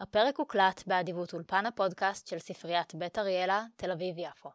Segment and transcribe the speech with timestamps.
[0.00, 4.50] הפרק הוקלט באדיבות אולפן הפודקאסט של ספריית בית אריאלה, תל אביב-יפו.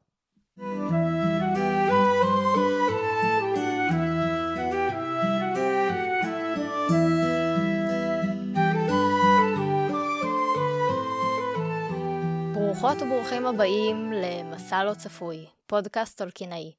[12.54, 16.74] ברוכות וברוכים הבאים למסע לא צפוי, פודקאסט טולקינאי.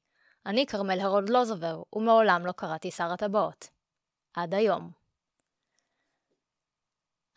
[0.45, 3.69] אני כרמל הרוד-לוזובר, ומעולם לא קראתי שר הטבעות.
[4.33, 5.02] עד היום.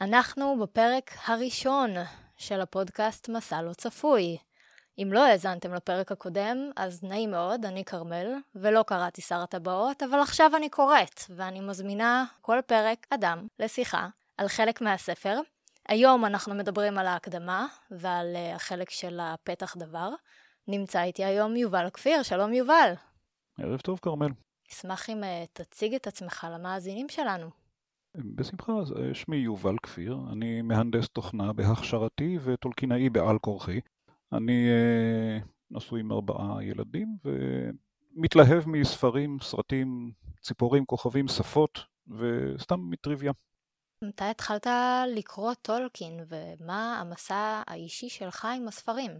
[0.00, 1.90] אנחנו בפרק הראשון
[2.36, 4.38] של הפודקאסט מסע לא צפוי.
[4.98, 10.18] אם לא האזנתם לפרק הקודם, אז נעים מאוד, אני כרמל, ולא קראתי שר הטבעות, אבל
[10.18, 15.40] עכשיו אני קוראת, ואני מזמינה כל פרק אדם לשיחה על חלק מהספר.
[15.88, 20.10] היום אנחנו מדברים על ההקדמה ועל אה, החלק של הפתח דבר.
[20.68, 22.92] נמצא איתי היום יובל כפיר, שלום יובל.
[23.58, 24.30] ערב טוב, כרמל.
[24.72, 27.65] אשמח אם אה, תציג את עצמך למאזינים שלנו.
[28.16, 33.80] בשמחה, אה, שמי יובל כפיר, אני מהנדס תוכנה בהכשרתי וטולקינאי בעל כורחי.
[34.32, 35.38] אני אה,
[35.70, 43.32] נשוי עם ארבעה ילדים ומתלהב מספרים, סרטים, ציפורים, כוכבים, שפות וסתם מטריוויה.
[44.04, 44.66] מתי התחלת
[45.16, 49.10] לקרוא טולקין ומה המסע האישי שלך עם הספרים?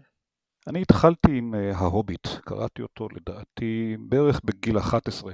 [0.66, 5.32] אני התחלתי עם uh, ההוביט, קראתי אותו לדעתי בערך בגיל 11.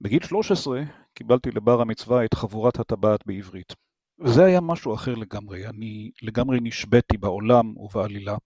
[0.00, 0.82] בגיל 13
[1.18, 3.72] קיבלתי לבר המצווה את חבורת הטבעת בעברית.
[4.20, 8.36] וזה היה משהו אחר לגמרי, אני לגמרי נשבתי בעולם ובעלילה.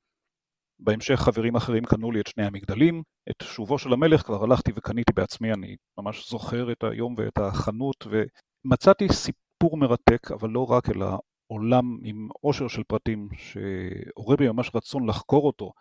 [0.80, 5.12] בהמשך חברים אחרים קנו לי את שני המגדלים, את שובו של המלך כבר הלכתי וקניתי
[5.12, 11.06] בעצמי, אני ממש זוכר את היום ואת החנות, ומצאתי סיפור מרתק, אבל לא רק, אלא
[11.52, 15.72] עולם עם עושר של פרטים שעורר בי ממש רצון לחקור אותו,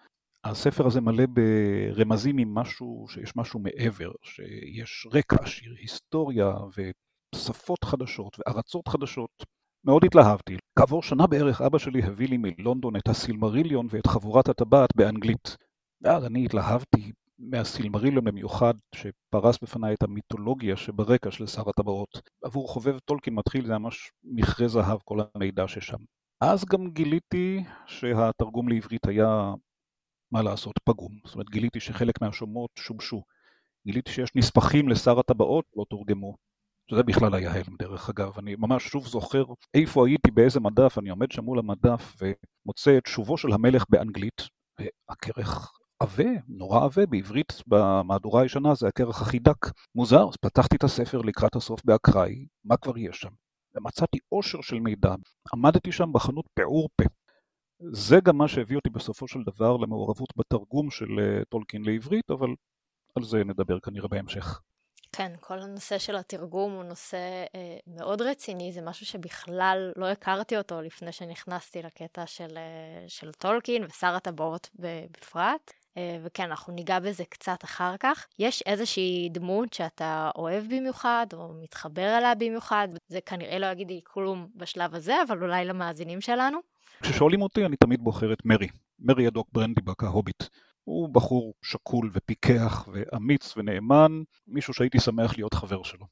[0.44, 6.54] הספר הזה מלא ברמזים עם משהו, שיש משהו מעבר, שיש רקע עשיר, היסטוריה
[7.36, 9.46] ושפות חדשות וארצות חדשות.
[9.86, 10.58] מאוד התלהבתי.
[10.80, 15.58] כעבור שנה בערך אבא שלי הביא לי מלונדון את הסילמריליון ואת חבורת הטבעת באנגלית.
[16.02, 22.22] ואז אני התלהבתי מהסילמריליון במיוחד, שפרס בפניי את המיתולוגיה שברקע של שר הטבעות.
[22.44, 25.98] עבור חובב טולקין מתחיל זה ממש מכרה זהב כל המידע ששם.
[26.42, 29.54] אז גם גיליתי שהתרגום לעברית היה
[30.32, 31.20] מה לעשות, פגום.
[31.26, 33.24] זאת אומרת, גיליתי שחלק מהשומות שובשו.
[33.86, 36.36] גיליתי שיש נספחים לשר הטבעות לא תורגמו.
[36.92, 38.32] שזה בכלל היה הלם דרך אגב.
[38.38, 43.06] אני ממש שוב זוכר איפה הייתי, באיזה מדף, אני עומד שם מול המדף ומוצא את
[43.08, 44.42] שובו של המלך באנגלית,
[44.80, 49.66] והכרך עבה, נורא עבה, בעברית במהדורה הישנה זה הכרך הכי דק.
[49.96, 53.30] מוזר, אז פתחתי את הספר לקראת הסוף באקראי, מה כבר יש שם?
[53.76, 55.16] ומצאתי עושר של מידע.
[55.54, 57.06] עמדתי שם בחנות פעור פה.
[57.80, 62.50] זה גם מה שהביא אותי בסופו של דבר למעורבות בתרגום של אה, טולקין לעברית, אבל
[63.16, 64.62] על זה נדבר כנראה בהמשך.
[65.12, 67.18] כן, כל הנושא של התרגום הוא נושא
[67.56, 73.32] אה, מאוד רציני, זה משהו שבכלל לא הכרתי אותו לפני שנכנסתי לקטע של, אה, של
[73.32, 75.74] טולקין ושר הטבעות בפרט.
[75.98, 78.28] אה, וכן, אנחנו ניגע בזה קצת אחר כך.
[78.40, 84.02] יש איזושהי דמות שאתה אוהב במיוחד, או מתחבר אליה במיוחד, זה כנראה לא יגיד לי
[84.04, 86.60] כלום בשלב הזה, אבל אולי למאזינים שלנו.
[87.04, 88.68] כששואלים אותי, אני תמיד בוחר את מרי.
[89.00, 90.44] מרי הדוק ברנדיבק, ההוביט.
[90.84, 94.12] הוא בחור שקול ופיקח ואמיץ ונאמן,
[94.48, 96.06] מישהו שהייתי שמח להיות חבר שלו.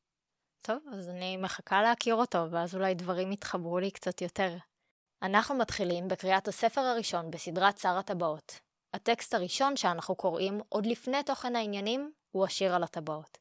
[0.61, 4.57] טוב, אז אני מחכה להכיר אותו, ואז אולי דברים יתחברו לי קצת יותר.
[5.21, 8.59] אנחנו מתחילים בקריאת הספר הראשון בסדרת שר הטבעות.
[8.93, 13.37] הטקסט הראשון שאנחנו קוראים, עוד לפני תוכן העניינים, הוא השיר על הטבעות.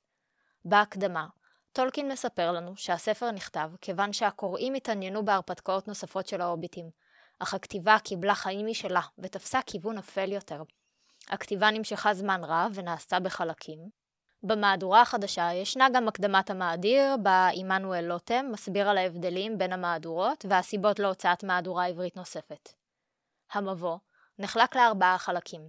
[0.65, 1.27] בהקדמה,
[1.73, 6.91] טולקין מספר לנו שהספר נכתב כיוון שהקוראים התעניינו בהרפתקאות נוספות של ההוביטים,
[7.39, 10.63] אך הכתיבה קיבלה חיים משלה ותפסה כיוון אפל יותר.
[11.29, 13.79] הכתיבה נמשכה זמן רב ונעשתה בחלקים.
[14.43, 20.99] במהדורה החדשה ישנה גם הקדמת המאדיר, בה עמנואל לוטם מסביר על ההבדלים בין המהדורות והסיבות
[20.99, 22.69] להוצאת מהדורה עברית נוספת.
[23.53, 23.99] המבוא
[24.39, 25.69] נחלק לארבעה חלקים.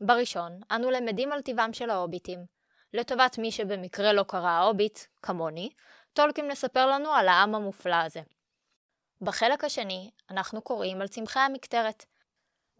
[0.00, 2.44] בראשון, אנו למדים על טבעם של ההוביטים.
[2.94, 5.70] לטובת מי שבמקרה לא קרא ההוביט, כמוני,
[6.12, 8.20] טולקין מספר לנו על העם המופלא הזה.
[9.20, 12.04] בחלק השני, אנחנו קוראים על צמחי המקטרת.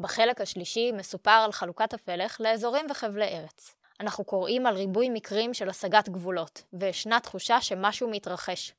[0.00, 3.75] בחלק השלישי מסופר על חלוקת הפלך לאזורים וחבלי ארץ.
[4.00, 8.72] אנחנו קוראים על ריבוי מקרים של השגת גבולות, וישנה תחושה שמשהו מתרחש.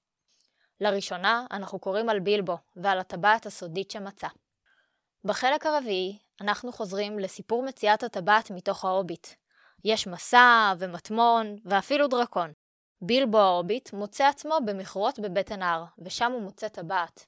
[0.82, 4.28] לראשונה, אנחנו קוראים על בילבו ועל הטבעת הסודית שמצא.
[5.26, 9.28] בחלק הרביעי, אנחנו חוזרים לסיפור מציאת הטבעת מתוך ההוביט.
[9.84, 12.54] יש מסע ומטמון ואפילו דרקון.
[13.02, 17.26] בילבו ההוביט מוצא עצמו במכרות בבטן ההר, ושם הוא מוצא טבעת.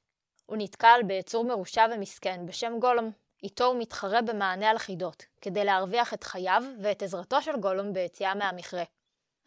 [0.48, 3.12] הוא נתקל ביצור מרושע ומסכן בשם גולום.
[3.44, 8.36] איתו הוא מתחרה במענה על חידות, כדי להרוויח את חייו ואת עזרתו של גולום ביציאה
[8.36, 8.84] מהמכרה.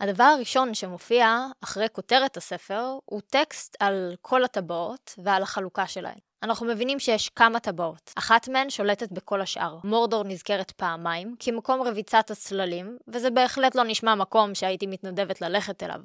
[0.00, 6.18] הדבר הראשון שמופיע אחרי כותרת הספר הוא טקסט על כל הטבעות ועל החלוקה שלהן.
[6.42, 9.78] אנחנו מבינים שיש כמה טבעות, אחת מהן שולטת בכל השאר.
[9.84, 16.00] מורדור נזכרת פעמיים, כמקום רביצת הצללים, וזה בהחלט לא נשמע מקום שהייתי מתנדבת ללכת אליו.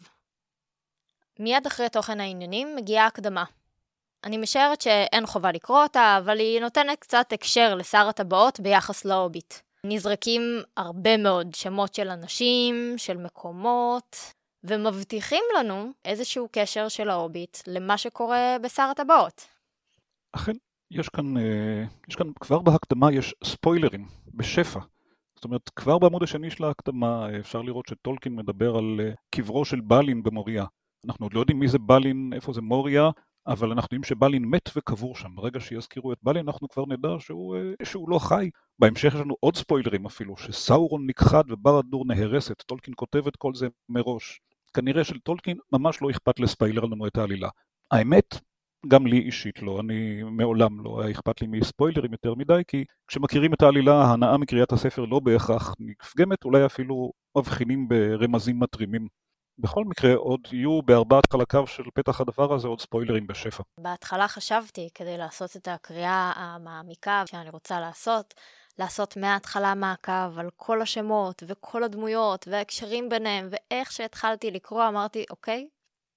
[1.39, 3.43] מיד אחרי תוכן העניינים מגיעה הקדמה.
[4.25, 9.53] אני משערת שאין חובה לקרוא אותה, אבל היא נותנת קצת הקשר לשר הטבעות ביחס להוביט.
[9.83, 10.41] נזרקים
[10.77, 14.17] הרבה מאוד שמות של אנשים, של מקומות,
[14.63, 19.47] ומבטיחים לנו איזשהו קשר של ההוביט למה שקורה בשר הטבעות.
[20.31, 20.53] אכן,
[20.91, 24.79] יש כאן, אה, יש כאן, כבר בהקדמה יש ספוילרים, בשפע.
[25.35, 29.65] זאת אומרת, כבר בעמוד השני של ההקדמה אה, אפשר לראות שטולקין מדבר על אה, קברו
[29.65, 30.65] של בלין במוריה.
[31.05, 33.09] אנחנו עוד לא יודעים מי זה בלין, איפה זה מוריה,
[33.47, 35.35] אבל אנחנו יודעים שבלין מת וקבור שם.
[35.35, 38.49] ברגע שיזכירו את בלין, אנחנו כבר נדע שהוא, שהוא לא חי.
[38.79, 42.61] בהמשך יש לנו עוד ספוילרים אפילו, שסאורון נכחד וברדור נהרסת.
[42.61, 44.39] טולקין כותב את כל זה מראש.
[44.73, 47.49] כנראה שלטולקין ממש לא אכפת לספיילר לנו את העלילה.
[47.91, 48.35] האמת,
[48.87, 53.53] גם לי אישית לא, אני מעולם לא היה אכפת לי מספוילרים יותר מדי, כי כשמכירים
[53.53, 59.07] את העלילה, ההנאה מקריאת הספר לא בהכרח נפגמת, אולי אפילו מבחינים ברמזים מתרימים.
[59.59, 63.63] בכל מקרה, עוד יהיו בארבעת חלקיו של פתח הדבר הזה עוד ספוילרים בשפע.
[63.79, 68.33] בהתחלה חשבתי, כדי לעשות את הקריאה המעמיקה שאני רוצה לעשות,
[68.79, 75.67] לעשות מההתחלה מעקב על כל השמות וכל הדמויות וההקשרים ביניהם, ואיך שהתחלתי לקרוא אמרתי, אוקיי,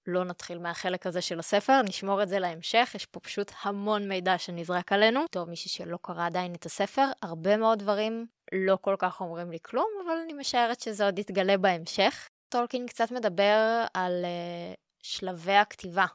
[0.06, 4.38] לא נתחיל מהחלק הזה של הספר, נשמור את זה להמשך, יש פה פשוט המון מידע
[4.38, 5.24] שנזרק עלינו.
[5.24, 9.58] בתור מישהי שלא קרא עדיין את הספר, הרבה מאוד דברים לא כל כך אומרים לי
[9.62, 12.28] כלום, אבל אני משערת שזה עוד יתגלה בהמשך.
[12.48, 16.06] טולקין קצת מדבר על uh, שלבי הכתיבה.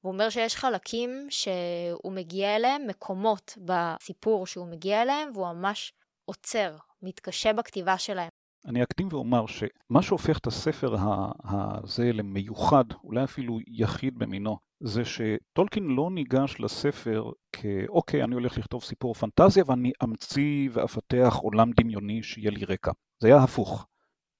[0.00, 5.92] הוא אומר שיש חלקים שהוא מגיע אליהם, מקומות בסיפור שהוא מגיע אליהם, והוא ממש
[6.24, 8.28] עוצר, מתקשה בכתיבה שלהם.
[8.66, 10.96] אני אקדים ואומר שמה שהופך את הספר
[11.44, 18.82] הזה למיוחד, אולי אפילו יחיד במינו, זה שטולקין לא ניגש לספר כאוקיי, אני הולך לכתוב
[18.82, 22.92] סיפור פנטזיה ואני אמציא ואפתח עולם דמיוני שיהיה לי רקע.
[23.22, 23.86] זה היה הפוך.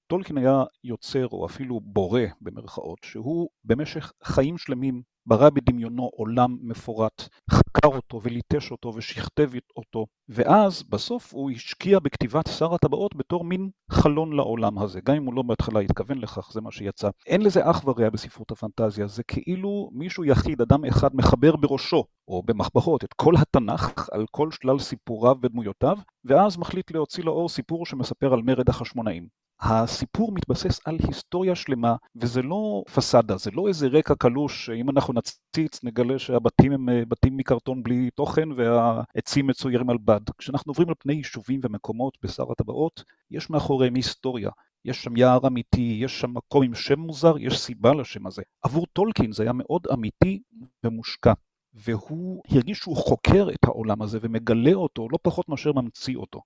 [0.07, 7.27] טולקין היה יוצר או אפילו בורא במרכאות, שהוא במשך חיים שלמים ברא בדמיונו עולם מפורט,
[7.51, 13.69] חקר אותו וליטש אותו ושכתב אותו, ואז בסוף הוא השקיע בכתיבת שר הטבעות בתור מין
[13.91, 17.09] חלון לעולם הזה, גם אם הוא לא בהתחלה התכוון לכך, זה מה שיצא.
[17.27, 22.43] אין לזה אח ורע בספרות הפנטזיה, זה כאילו מישהו יחיד, אדם אחד, מחבר בראשו, או
[22.43, 28.33] במחברות, את כל התנ"ך על כל שלל סיפוריו ודמויותיו, ואז מחליט להוציא לאור סיפור שמספר
[28.33, 29.27] על מרד החשמונאים.
[29.61, 35.13] הסיפור מתבסס על היסטוריה שלמה, וזה לא פסאדה, זה לא איזה רקע קלוש, אם אנחנו
[35.13, 40.21] נציץ נגלה שהבתים הם אה, בתים מקרטון בלי תוכן והעצים מצוירים על בד.
[40.37, 44.49] כשאנחנו עוברים על פני יישובים ומקומות בשר הטבעות, יש מאחוריהם היסטוריה.
[44.85, 48.41] יש שם יער אמיתי, יש שם מקום עם שם מוזר, יש סיבה לשם הזה.
[48.61, 50.39] עבור טולקין זה היה מאוד אמיתי
[50.83, 51.33] ומושקע.
[51.73, 56.41] והוא הרגיש שהוא חוקר את העולם הזה ומגלה אותו לא פחות מאשר ממציא אותו.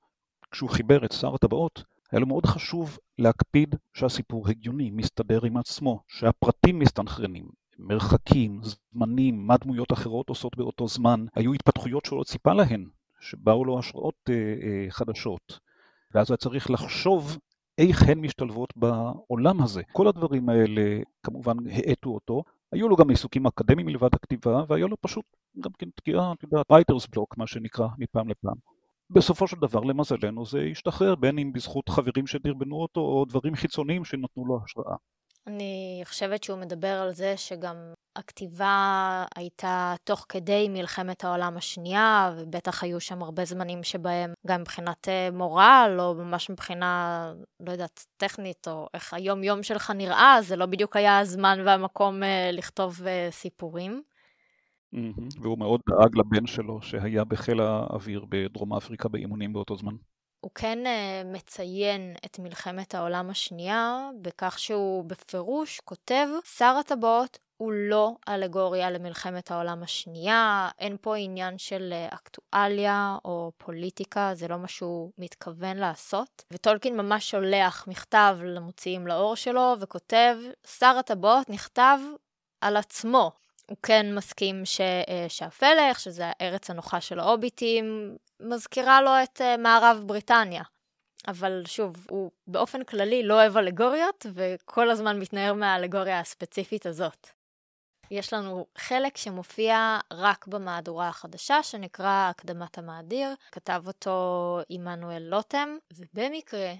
[0.52, 6.00] כשהוא חיבר את שר הטבעות, היה לו מאוד חשוב להקפיד שהסיפור הגיוני, מסתדר עם עצמו,
[6.08, 7.50] שהפרטים מסתנכרנים,
[7.80, 12.86] מרחקים, זמנים, מה דמויות אחרות עושות באותו זמן, היו התפתחויות שהוא לא ציפה להן,
[13.20, 15.60] שבאו לו השראות אה, אה, חדשות,
[16.14, 17.38] ואז היה צריך לחשוב
[17.78, 19.82] איך הן משתלבות בעולם הזה.
[19.92, 24.96] כל הדברים האלה כמובן האטו אותו, היו לו גם עיסוקים אקדמיים מלבד הכתיבה, והיה לו
[25.02, 25.26] פשוט
[25.60, 28.77] גם כן תקיעה, את יודעת, רייטרס בלוק, מה שנקרא, מפעם לפעם.
[29.10, 34.06] בסופו של דבר, למזלנו, זה השתחרר, בין אם בזכות חברים שדרבנו אותו, או דברים חיצוניים
[34.06, 34.96] שנתנו לו השראה.
[35.48, 37.76] אני חושבת שהוא מדבר על זה שגם
[38.16, 45.08] הכתיבה הייתה תוך כדי מלחמת העולם השנייה, ובטח היו שם הרבה זמנים שבהם גם מבחינת
[45.08, 50.66] אה, מורל, או ממש מבחינה, לא יודעת, טכנית, או איך היום-יום שלך נראה, זה לא
[50.66, 54.02] בדיוק היה הזמן והמקום אה, לכתוב אה, סיפורים.
[55.42, 59.94] והוא מאוד דאג לבן שלו שהיה בחיל האוויר בדרום אפריקה באימונים באותו זמן.
[60.40, 66.28] הוא כן uh, מציין את מלחמת העולם השנייה בכך שהוא בפירוש כותב,
[66.58, 73.52] שר הטבעות הוא לא אלגוריה למלחמת העולם השנייה, אין פה עניין של uh, אקטואליה או
[73.58, 76.44] פוליטיקה, זה לא מה שהוא מתכוון לעשות.
[76.54, 82.00] וטולקין ממש שולח מכתב למוציאים לאור שלו וכותב, שר הטבעות נכתב
[82.62, 83.32] על עצמו,
[83.70, 89.58] הוא כן מסכים ש, אה, שהפלך, שזה הארץ הנוחה של ההוביטים, מזכירה לו את אה,
[89.58, 90.64] מערב בריטניה.
[91.28, 97.28] אבל שוב, הוא באופן כללי לא אוהב אלגוריות, וכל הזמן מתנער מהאלגוריה הספציפית הזאת.
[98.12, 103.30] יש לנו חלק שמופיע רק במהדורה החדשה, שנקרא הקדמת המאדיר.
[103.52, 106.74] כתב אותו עמנואל לוטם, ובמקרה,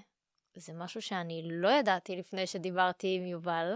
[0.56, 3.74] זה משהו שאני לא ידעתי לפני שדיברתי עם יובל,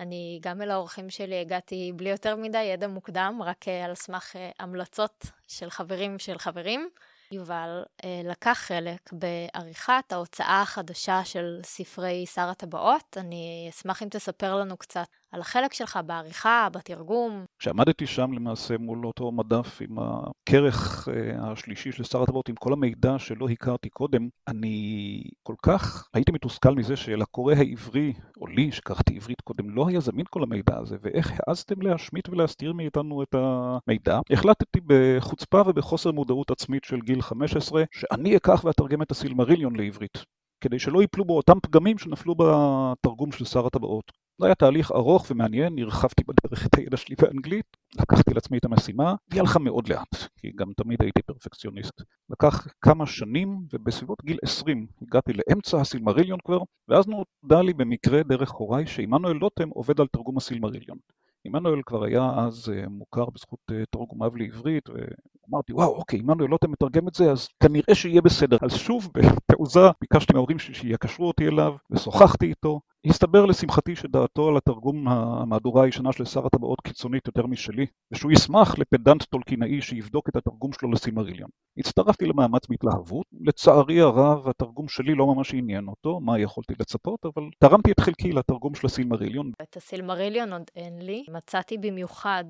[0.00, 5.26] אני גם אל האורחים שלי הגעתי בלי יותר מדי ידע מוקדם, רק על סמך המלצות
[5.46, 6.88] של חברים של חברים.
[7.32, 13.16] יובל אה, לקח חלק בעריכת ההוצאה החדשה של ספרי שר הטבעות.
[13.16, 17.44] אני אשמח אם תספר לנו קצת על החלק שלך בעריכה, בתרגום.
[17.58, 22.72] כשעמדתי שם למעשה מול אותו מדף עם הכרך אה, השלישי של שר הטבעות, עם כל
[22.72, 29.16] המידע שלא הכרתי קודם, אני כל כך הייתי מתוסכל מזה שלקורא העברי, או לי שקראתי
[29.16, 34.20] עברית קודם, לא היה זמין כל המידע הזה, ואיך העזתם להשמיט ולהסתיר מאיתנו את המידע.
[34.30, 40.24] החלטתי בחוצפה ובחוסר מודעות עצמית של גיל 15, שאני אקח ואתרגם את הסילמריליון לעברית.
[40.60, 44.12] כדי שלא ייפלו בו אותם פגמים שנפלו בתרגום של שר הטבעות.
[44.40, 49.14] זה היה תהליך ארוך ומעניין, הרחבתי בדרך את הידע שלי באנגלית, לקחתי לעצמי את המשימה,
[49.32, 52.02] היא הלכה מאוד לאט, כי גם תמיד הייתי פרפקציוניסט.
[52.30, 58.50] לקח כמה שנים, ובסביבות גיל 20 הגעתי לאמצע הסילמריליון כבר, ואז נודע לי במקרה דרך
[58.50, 60.98] הוריי שעמנואל לוטם עובד על תרגום הסילמריליון.
[61.44, 66.70] עמנואל כבר היה אז אה, מוכר בזכות אה, תרגומיו לעברית, ואמרתי, וואו, אוקיי, עמנואל לוטם
[66.70, 68.56] מתרגם את זה, אז כנראה שיהיה בסדר.
[68.62, 75.08] אז שוב, בתעוזה, ביקשתי מההורים שיקשרו אותי אליו, ושוחחתי איתו, הסתבר לשמחתי שדעתו על התרגום
[75.08, 80.72] המהדורה הישנה של שר הטבעות קיצונית יותר משלי, ושהוא ישמח לפדנט טולקינאי שיבדוק את התרגום
[80.72, 81.50] שלו לסימריליון.
[81.78, 87.42] הצטרפתי למאמץ בהתלהבות, לצערי הרב התרגום שלי לא ממש עניין אותו, מה יכולתי לצפות, אבל
[87.58, 89.52] תרמתי את חלקי לתרגום של הסילמריליון.
[89.62, 92.44] את הסילמריליון עוד אין לי, מצאתי במיוחד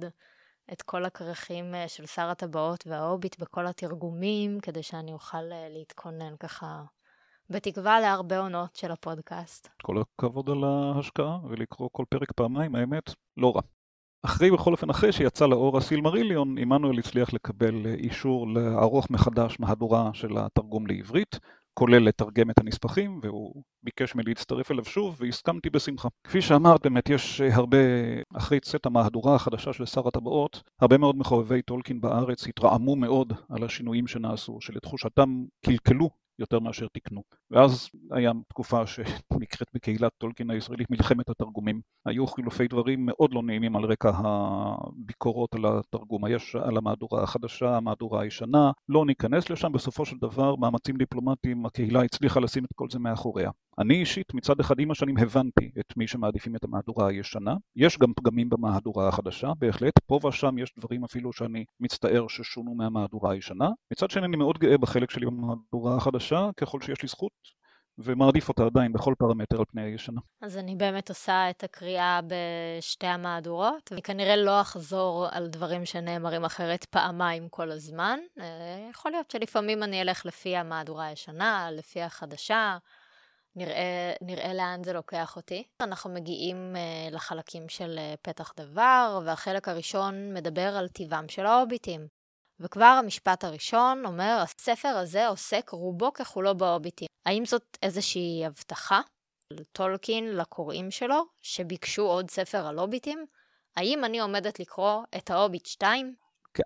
[0.73, 6.37] את כל הכרכים אה, של שר הטבעות וההוביט בכל התרגומים, כדי שאני אוכל אה, להתכונן
[6.41, 6.83] ככה
[7.51, 9.69] בתקווה להרבה עונות של הפודקאסט.
[9.83, 13.63] כל הכבוד על ההשקעה ולקרוא כל פרק פעמיים, האמת, לא רע.
[14.23, 20.39] אחרי, בכל אופן, אחרי שיצא לאור הסילמריליון, עמנואל הצליח לקבל אישור לערוך מחדש מהדורה של
[20.39, 21.39] התרגום לעברית,
[21.75, 26.09] כולל לתרגם את הנספחים, והוא ביקש ממני להצטרף אליו שוב, והסכמתי בשמחה.
[26.25, 27.79] כפי שאמרת, באמת יש הרבה,
[28.37, 33.65] אחרי צאת המהדורה החדשה של שר הטבעות, הרבה מאוד מחובבי טולקין בארץ התרעמו מאוד על
[33.65, 37.23] השינויים שנעשו, שלתחושתם קלקלו יותר מאשר תקנו.
[37.51, 41.81] ואז היה תקופה שנקראת בקהילת טולקין הישראלית מלחמת התרגומים.
[42.07, 47.77] היו חילופי דברים מאוד לא נעימים על רקע הביקורות על התרגום, יש על המהדורה החדשה,
[47.77, 52.87] המהדורה הישנה, לא ניכנס לשם, בסופו של דבר מאמצים דיפלומטיים, הקהילה הצליחה לשים את כל
[52.91, 53.51] זה מאחוריה.
[53.79, 58.13] אני אישית מצד אחד עם השנים הבנתי את מי שמעדיפים את המהדורה הישנה, יש גם
[58.17, 64.11] פגמים במהדורה החדשה, בהחלט, פה ושם יש דברים אפילו שאני מצטער ששונו מהמהדורה הישנה, מצד
[64.11, 67.33] שני אני מאוד גאה בחלק שלי במהדורה החדשה, ככל שיש לי זכות,
[67.99, 70.21] ומעדיף אותה עדיין בכל פרמטר על פני הישנה.
[70.43, 76.85] אז אני באמת עושה את הקריאה בשתי המהדורות, וכנראה לא אחזור על דברים שנאמרים אחרת
[76.85, 78.19] פעמיים כל הזמן.
[78.41, 82.79] אה, יכול להיות שלפעמים אני אלך לפי המהדורה הישנה, לפי החדשה.
[83.57, 85.65] נראה, נראה לאן זה לוקח אותי.
[85.81, 92.07] אנחנו מגיעים uh, לחלקים של uh, פתח דבר, והחלק הראשון מדבר על טיבם של ההוביטים.
[92.61, 97.09] וכבר המשפט הראשון אומר, הספר הזה עוסק רובו ככולו בהוביטים.
[97.27, 99.01] האם זאת איזושהי הבטחה
[99.51, 103.27] לטולקין, לקוראים שלו, שביקשו עוד ספר על הוביטים?
[103.77, 106.15] האם אני עומדת לקרוא את ההוביט 2?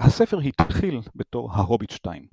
[0.00, 2.26] הספר התחיל בתור ההוביט 2.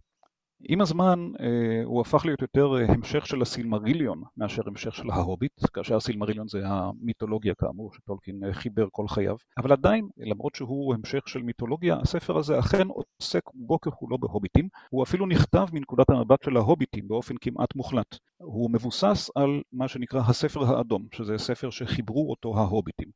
[0.64, 5.66] עם הזמן אה, הוא הפך להיות יותר אה, המשך של הסילמריליון מאשר המשך של ההוביט,
[5.74, 11.28] כאשר הסילמריליון זה המיתולוגיה כאמור שטולקין אה, חיבר כל חייו, אבל עדיין, למרות שהוא המשך
[11.28, 16.58] של מיתולוגיה, הספר הזה אכן עוסק בו ככולו בהוביטים, הוא אפילו נכתב מנקודת המבט של
[16.58, 18.18] ההוביטים באופן כמעט מוחלט.
[18.38, 23.08] הוא מבוסס על מה שנקרא הספר האדום, שזה ספר שחיברו אותו ההוביטים.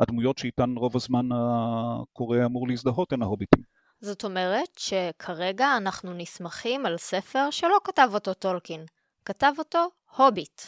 [0.00, 3.73] הדמויות שאיתן רוב הזמן הקורא אמור להזדהות הן ההוביטים.
[4.04, 8.84] זאת אומרת שכרגע אנחנו נסמכים על ספר שלא כתב אותו טולקין,
[9.24, 10.62] כתב אותו הוביט.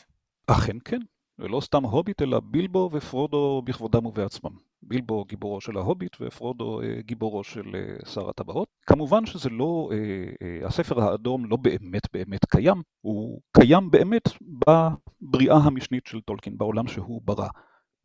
[0.46, 0.98] אכן כן,
[1.38, 4.50] ולא סתם הוביט, אלא בילבו ופרודו בכבודם ובעצמם.
[4.82, 8.68] בילבו גיבורו של ההוביט ופרודו אה, גיבורו של אה, שר הטבעות.
[8.86, 14.28] כמובן שזה לא, אה, הספר האדום לא באמת באמת קיים, הוא קיים באמת
[14.66, 17.48] בבריאה המשנית של טולקין, בעולם שהוא ברא.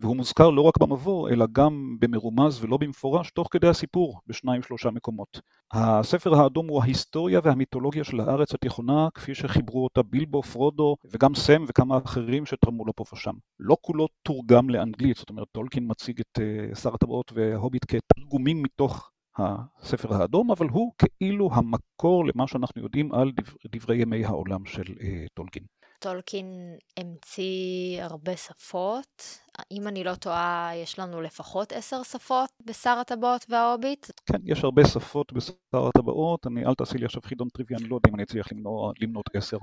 [0.01, 4.91] והוא מוזכר לא רק במבוא, אלא גם במרומז ולא במפורש, תוך כדי הסיפור, בשניים שלושה
[4.91, 5.41] מקומות.
[5.73, 11.65] הספר האדום הוא ההיסטוריה והמיתולוגיה של הארץ התיכונה, כפי שחיברו אותה בילבו, פרודו, וגם סם
[11.67, 13.33] וכמה אחרים שתרמו לו פה ושם.
[13.59, 19.11] לא כולו תורגם לאנגלית, זאת אומרת, טולקין מציג את אה, שר הטבעות וההוביט כתרגומים מתוך
[19.37, 24.83] הספר האדום, אבל הוא כאילו המקור למה שאנחנו יודעים על דבר, דברי ימי העולם של
[24.83, 25.63] אה, טולקין.
[25.99, 29.39] טולקין המציא הרבה שפות.
[29.71, 34.07] אם אני לא טועה, יש לנו לפחות עשר שפות בשר הטבעות וההוביט.
[34.25, 36.47] כן, יש הרבה שפות בשר הטבעות.
[36.47, 39.25] אני, אל תעשי לי עכשיו חידון טריוויה, אני לא יודע אם אני אצליח למנות, למנות
[39.35, 39.57] עשר.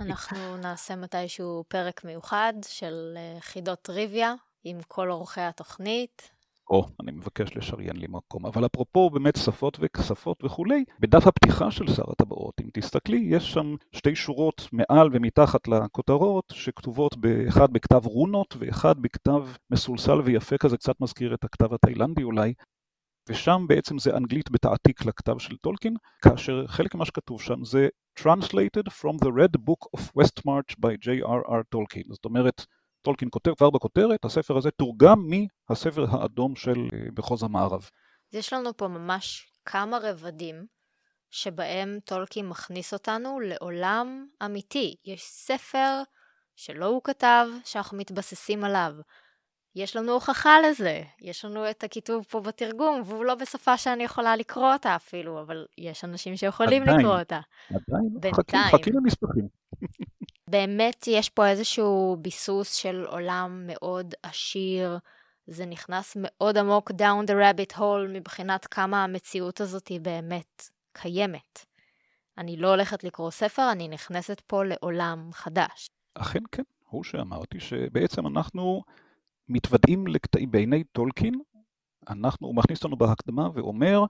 [0.00, 4.34] אנחנו נעשה מתישהו פרק מיוחד של אה, חידות טריוויה.
[4.64, 6.30] עם כל אורחי התוכנית.
[6.70, 8.46] או, אני מבקש לשריין לי מקום.
[8.46, 13.74] אבל אפרופו באמת שפות וכספות וכולי, בדף הפתיחה של שר הטבעות, אם תסתכלי, יש שם
[13.92, 21.00] שתי שורות מעל ומתחת לכותרות, שכתובות באחד בכתב רונות ואחד בכתב מסולסל ויפה כזה, קצת
[21.00, 22.54] מזכיר את הכתב התאילנדי אולי,
[23.28, 28.88] ושם בעצם זה אנגלית בתעתיק לכתב של טולקין, כאשר חלק ממה שכתוב שם זה Translated
[29.00, 31.62] from the Red Book of Westmarch by J.R.R.
[31.74, 32.66] Tolkien, זאת אומרת,
[33.02, 37.90] טולקין כותב כבר בכותרת, הספר הזה תורגם מהספר האדום של אה, מחוז המערב.
[38.32, 40.66] יש לנו פה ממש כמה רבדים
[41.30, 44.94] שבהם טולקין מכניס אותנו לעולם אמיתי.
[45.04, 46.02] יש ספר
[46.56, 48.92] שלא הוא כתב, שאנחנו מתבססים עליו.
[49.74, 54.36] יש לנו הוכחה לזה, יש לנו את הכיתוב פה בתרגום, והוא לא בשפה שאני יכולה
[54.36, 57.40] לקרוא אותה אפילו, אבל יש אנשים שיכולים עדיין, לקרוא אותה.
[57.68, 58.72] עדיין, בינתיים.
[58.72, 59.48] חכים למסמכים.
[60.50, 64.98] באמת יש פה איזשהו ביסוס של עולם מאוד עשיר,
[65.46, 71.66] זה נכנס מאוד עמוק down the rabbit hole מבחינת כמה המציאות הזאת היא באמת קיימת.
[72.38, 75.90] אני לא הולכת לקרוא ספר, אני נכנסת פה לעולם חדש.
[76.14, 78.82] אכן כן, הוא שאמרתי שבעצם אנחנו
[79.48, 81.34] מתוודעים לקטעים בעיני טולקין,
[82.08, 84.04] אנחנו, הוא מכניס אותנו בהקדמה ואומר,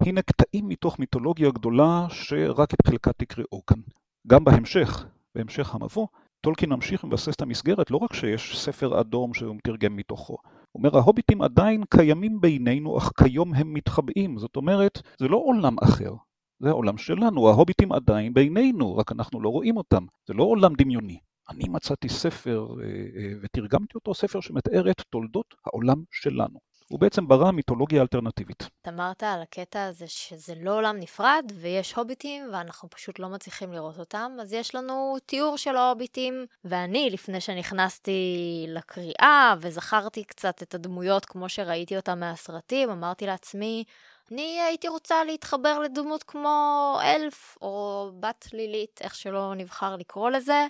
[0.00, 3.78] הנה קטעים מתוך מיתולוגיה גדולה שרק את חלקה תקראו כאן.
[4.26, 6.06] גם בהמשך, בהמשך המבוא,
[6.40, 10.36] טולקין ממשיך ומבסס את המסגרת, לא רק שיש ספר אדום שהוא מתרגם מתוכו.
[10.72, 14.38] הוא אומר, ההוביטים עדיין קיימים בינינו, אך כיום הם מתחבאים.
[14.38, 16.14] זאת אומרת, זה לא עולם אחר,
[16.62, 20.06] זה העולם שלנו, ההוביטים עדיין בינינו, רק אנחנו לא רואים אותם.
[20.28, 21.18] זה לא עולם דמיוני.
[21.50, 26.58] אני מצאתי ספר אה, אה, ותרגמתי אותו, ספר שמתאר את תולדות העולם שלנו.
[26.92, 28.62] הוא בעצם ברא מיתולוגיה אלטרנטיבית.
[28.82, 33.72] את אמרת על הקטע הזה שזה לא עולם נפרד ויש הוביטים ואנחנו פשוט לא מצליחים
[33.72, 40.74] לראות אותם, אז יש לנו תיאור של ההוביטים, ואני, לפני שנכנסתי לקריאה וזכרתי קצת את
[40.74, 43.84] הדמויות כמו שראיתי אותם מהסרטים, אמרתי לעצמי,
[44.30, 50.66] אני הייתי רוצה להתחבר לדמות כמו אלף או בת לילית, איך שלא נבחר לקרוא לזה.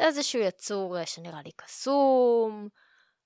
[0.00, 2.68] איזשהו יצור אה, שנראה לי קסום,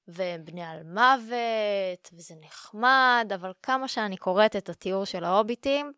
[0.08, 5.92] והם בני על מוות, וזה נחמד, אבל כמה שאני קוראת את התיאור של ההוביטים,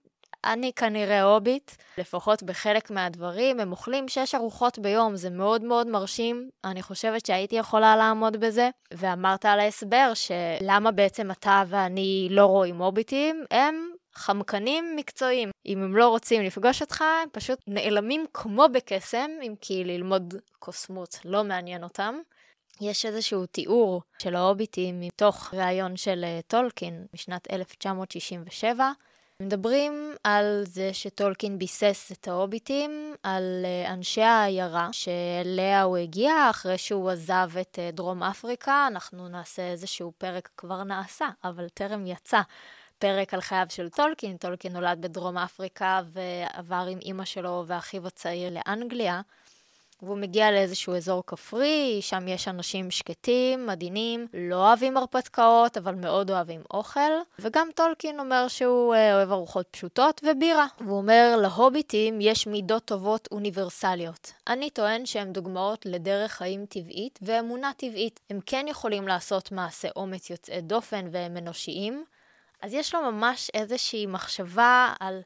[0.45, 6.51] אני כנראה הוביט, לפחות בחלק מהדברים, הם אוכלים שש ארוחות ביום, זה מאוד מאוד מרשים,
[6.65, 8.71] אני חושבת שהייתי יכולה לעמוד בזה.
[8.93, 15.51] ואמרת על ההסבר שלמה בעצם אתה ואני לא רואים הוביטים, הם חמקנים מקצועיים.
[15.67, 21.19] אם הם לא רוצים לפגוש אותך, הם פשוט נעלמים כמו בקסם, אם כי ללמוד קוסמות
[21.25, 22.15] לא מעניין אותם.
[22.81, 28.91] יש איזשהו תיאור של ההוביטים מתוך ראיון של אה, טולקין משנת 1967.
[29.41, 36.79] מדברים על זה שטולקין ביסס את ההוביטים, על אה, אנשי העיירה שאליה הוא הגיע אחרי
[36.79, 38.87] שהוא עזב את אה, דרום אפריקה.
[38.87, 42.41] אנחנו נעשה איזשהו פרק, כבר נעשה, אבל טרם יצא.
[42.99, 44.37] פרק על חייו של טולקין.
[44.37, 49.21] טולקין נולד בדרום אפריקה ועבר עם אימא שלו ואחיו הצעיר לאנגליה.
[50.03, 56.31] והוא מגיע לאיזשהו אזור כפרי, שם יש אנשים שקטים, עדינים, לא אוהבים הרפתקאות, אבל מאוד
[56.31, 57.11] אוהבים אוכל.
[57.39, 60.67] וגם טולקין אומר שהוא אה, אוהב ארוחות פשוטות ובירה.
[60.81, 64.33] והוא אומר, להוביטים יש מידות טובות אוניברסליות.
[64.49, 68.21] אני טוען שהם דוגמאות לדרך חיים טבעית ואמונה טבעית.
[68.31, 72.05] הם כן יכולים לעשות מעשה אומץ יוצאי דופן והם אנושיים.
[72.63, 75.21] אז יש לו ממש איזושהי מחשבה על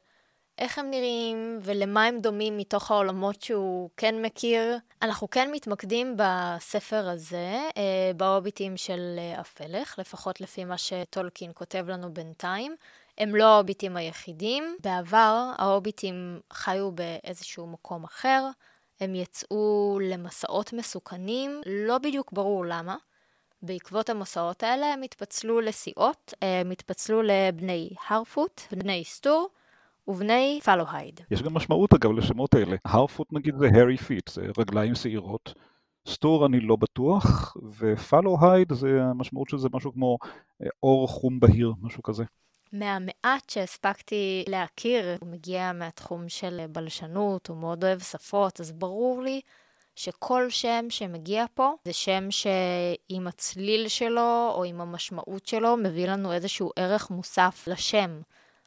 [0.57, 4.77] איך הם נראים ולמה הם דומים מתוך העולמות שהוא כן מכיר.
[5.01, 11.85] אנחנו כן מתמקדים בספר הזה, אה, בהוביטים של אה, הפלך, לפחות לפי מה שטולקין כותב
[11.87, 12.75] לנו בינתיים.
[13.17, 14.75] הם לא ההוביטים היחידים.
[14.79, 18.49] בעבר ההוביטים חיו באיזשהו מקום אחר,
[18.99, 22.95] הם יצאו למסעות מסוכנים, לא בדיוק ברור למה.
[23.61, 29.49] בעקבות המסעות האלה הם התפצלו לסיעות, הם התפצלו לבני הרפוט, בני סטור
[30.07, 31.21] ובני פלוהייד.
[31.31, 32.75] יש גם משמעות אגב לשמות האלה.
[32.85, 35.53] הרפוט נגיד זה hairy feet, זה רגליים שעירות.
[36.07, 40.17] סטור אני לא בטוח, ופלוהייד זה המשמעות של זה משהו כמו
[40.61, 42.23] אה, אור חום בהיר, משהו כזה.
[42.73, 49.41] מהמעט שהספקתי להכיר, הוא מגיע מהתחום של בלשנות, הוא מאוד אוהב שפות, אז ברור לי
[49.95, 56.33] שכל שם שמגיע פה זה שם שעם הצליל שלו או עם המשמעות שלו מביא לנו
[56.33, 58.21] איזשהו ערך מוסף לשם.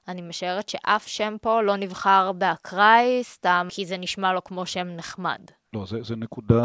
[0.08, 4.86] אני משערת שאף שם פה לא נבחר באקראי סתם כי זה נשמע לו כמו שם
[4.88, 5.40] נחמד.
[5.72, 6.64] לא, זה, זה נקודה,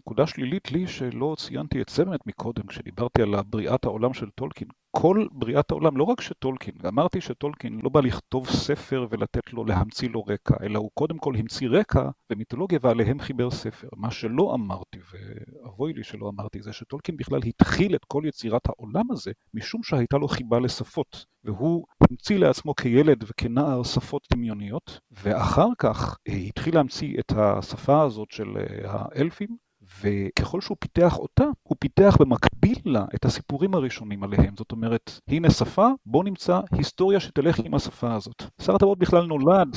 [0.00, 4.68] נקודה שלילית לי שלא ציינתי את באמת מקודם כשדיברתי על בריאת העולם של טולקין.
[4.90, 10.08] כל בריאת העולם, לא רק שטולקין, אמרתי שטולקין לא בא לכתוב ספר ולתת לו, להמציא
[10.08, 13.88] לו רקע, אלא הוא קודם כל המציא רקע ומיתולוגיה ועליהם חיבר ספר.
[13.96, 19.10] מה שלא אמרתי, ואבוי לי שלא אמרתי, זה שטולקין בכלל התחיל את כל יצירת העולם
[19.10, 26.18] הזה, משום שהייתה לו חיבה לשפות, והוא המציא לעצמו כילד וכנער שפות דמיוניות, ואחר כך
[26.28, 29.69] אה, התחיל להמציא את השפה הזאת של אה, האלפים,
[30.02, 34.54] וככל שהוא פיתח אותה, הוא פיתח במקביל לה את הסיפורים הראשונים עליהם.
[34.56, 38.42] זאת אומרת, הנה שפה, בוא נמצא היסטוריה שתלך עם השפה הזאת.
[38.62, 39.76] שר הטבעות בכלל נולד,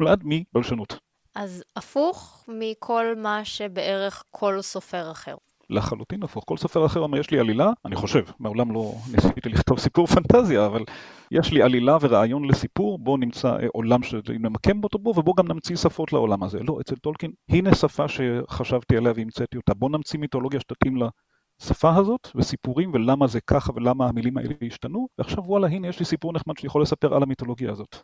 [0.00, 0.98] נולד מבלשנות.
[1.34, 5.36] אז הפוך מכל מה שבערך כל סופר אחר.
[5.74, 6.44] לחלוטין הפוך.
[6.46, 10.66] כל סופר אחר אומר, יש לי עלילה, אני חושב, מעולם לא ניסיתי לכתוב סיפור פנטזיה,
[10.66, 10.84] אבל
[11.30, 15.76] יש לי עלילה ורעיון לסיפור, בוא נמצא אה, עולם שנמקם אותו בו, ובוא גם נמציא
[15.76, 16.58] שפות לעולם הזה.
[16.62, 22.28] לא, אצל טולקין, הנה שפה שחשבתי עליה והמצאתי אותה, בוא נמציא מיתולוגיה שתתאים לשפה הזאת,
[22.34, 26.58] וסיפורים, ולמה זה ככה, ולמה המילים האלה השתנו, ועכשיו וואלה, הנה יש לי סיפור נחמד
[26.58, 27.96] שאני יכול לספר על המיתולוגיה הזאת.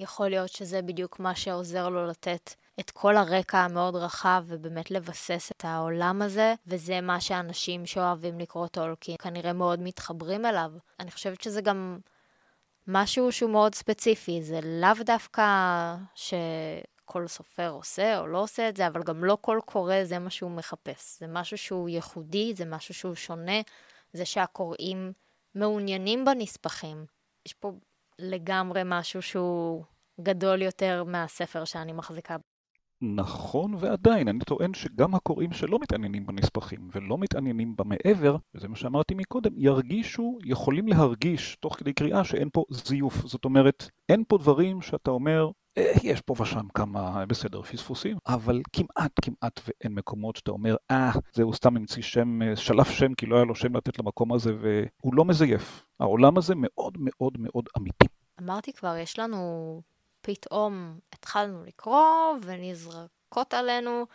[0.00, 5.52] יכול להיות שזה בדיוק מה שעוזר לו לתת את כל הרקע המאוד רחב ובאמת לבסס
[5.52, 10.72] את העולם הזה, וזה מה שאנשים שאוהבים לקרוא טולקין כנראה מאוד מתחברים אליו.
[11.00, 11.98] אני חושבת שזה גם
[12.86, 15.44] משהו שהוא מאוד ספציפי, זה לאו דווקא
[16.14, 20.30] שכל סופר עושה או לא עושה את זה, אבל גם לא כל קורא זה מה
[20.30, 21.18] שהוא מחפש.
[21.18, 23.60] זה משהו שהוא ייחודי, זה משהו שהוא שונה,
[24.12, 25.12] זה שהקוראים
[25.54, 27.06] מעוניינים בנספחים.
[27.46, 27.72] יש פה
[28.22, 29.84] לגמרי משהו שהוא
[30.20, 32.36] גדול יותר מהספר שאני מחזיקה.
[33.02, 39.14] נכון, ועדיין, אני טוען שגם הקוראים שלא מתעניינים בנספחים ולא מתעניינים במעבר, וזה מה שאמרתי
[39.14, 43.26] מקודם, ירגישו, יכולים להרגיש תוך כדי קריאה שאין פה זיוף.
[43.26, 45.50] זאת אומרת, אין פה דברים שאתה אומר,
[46.02, 51.54] יש פה ושם כמה, בסדר, פספוסים, אבל כמעט כמעט ואין מקומות שאתה אומר, אה, זהו
[51.54, 55.14] סתם המציא שם, אה, שלף שם כי לא היה לו שם לתת למקום הזה, והוא
[55.14, 55.86] לא מזייף.
[56.00, 58.06] העולם הזה מאוד מאוד מאוד אמיתי.
[58.40, 59.80] אמרתי כבר, יש לנו
[60.20, 64.06] פתאום התחלנו לקרוא ונזרקות עלינו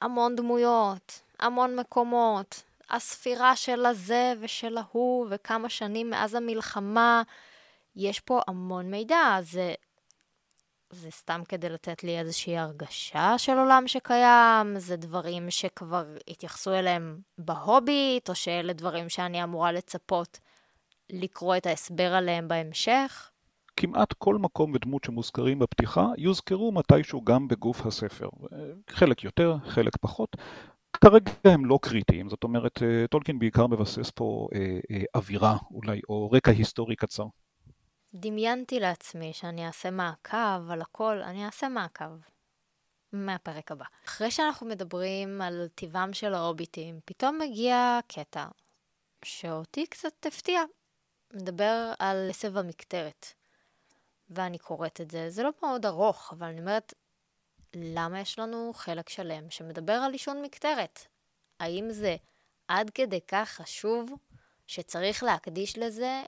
[0.00, 7.22] המון דמויות, המון מקומות, הספירה של הזה ושל ההוא וכמה שנים מאז המלחמה.
[7.96, 9.74] יש פה המון מידע, זה,
[10.96, 17.18] זה סתם כדי לתת לי איזושהי הרגשה של עולם שקיים, זה דברים שכבר התייחסו אליהם
[17.38, 20.38] בהוביט, או שאלה דברים שאני אמורה לצפות
[21.10, 23.30] לקרוא את ההסבר עליהם בהמשך.
[23.76, 28.28] כמעט כל מקום ודמות שמוזכרים בפתיחה יוזכרו מתישהו גם בגוף הספר.
[28.90, 30.36] חלק יותר, חלק פחות.
[31.04, 36.00] כרגע הם לא קריטיים, זאת אומרת, אה, טולקין בעיקר מבסס פה אה, אה, אווירה אולי,
[36.08, 37.24] או רקע היסטורי קצר.
[38.20, 42.18] דמיינתי לעצמי שאני אעשה מעקב על הכל, אני אעשה מעקב.
[43.12, 43.84] מהפרק הבא.
[44.06, 48.46] אחרי שאנחנו מדברים על טבעם של ההוביטים, פתאום מגיע קטע
[49.24, 50.62] שאותי קצת הפתיע.
[51.32, 53.26] מדבר על עשב המקטרת.
[54.30, 55.30] ואני קוראת את זה.
[55.30, 56.94] זה לא מאוד ארוך, אבל אני אומרת,
[57.74, 61.06] למה יש לנו חלק שלם שמדבר על עישון מקטרת?
[61.60, 62.16] האם זה
[62.68, 64.10] עד כדי כך חשוב
[64.66, 66.22] שצריך להקדיש לזה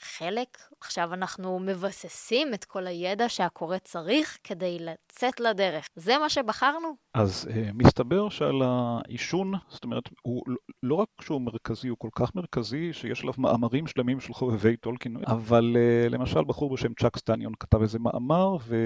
[0.00, 0.58] חלק?
[0.80, 5.88] עכשיו אנחנו מבססים את כל הידע שהקורא צריך כדי לצאת לדרך.
[5.96, 6.88] זה מה שבחרנו?
[7.14, 12.10] אז uh, מסתבר שעל העישון, זאת אומרת, הוא לא, לא רק שהוא מרכזי, הוא כל
[12.14, 17.18] כך מרכזי שיש עליו מאמרים שלמים של חובבי טולקין, אבל אה, למשל בחור בשם צ'אק
[17.18, 18.76] סטניון כתב איזה מאמר, ו...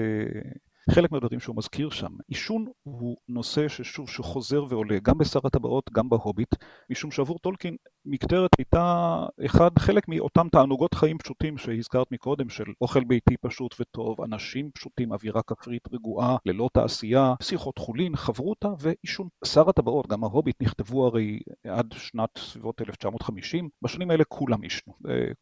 [0.89, 2.11] חלק מהדברים שהוא מזכיר שם.
[2.27, 6.55] עישון הוא נושא ששוב, שחוזר ועולה, גם בשר הטבעות, גם בהוביט,
[6.89, 13.03] משום שעבור טולקין מקטרת הייתה אחד, חלק מאותם תענוגות חיים פשוטים שהזכרת מקודם, של אוכל
[13.03, 19.27] ביתי פשוט וטוב, אנשים פשוטים, אווירה כפרית רגועה, ללא תעשייה, שיחות חולין, חברותה ועישון.
[19.45, 24.93] שר הטבעות, גם ההוביט, נכתבו הרי עד שנת סביבות 1950, בשנים האלה כולם עישנו.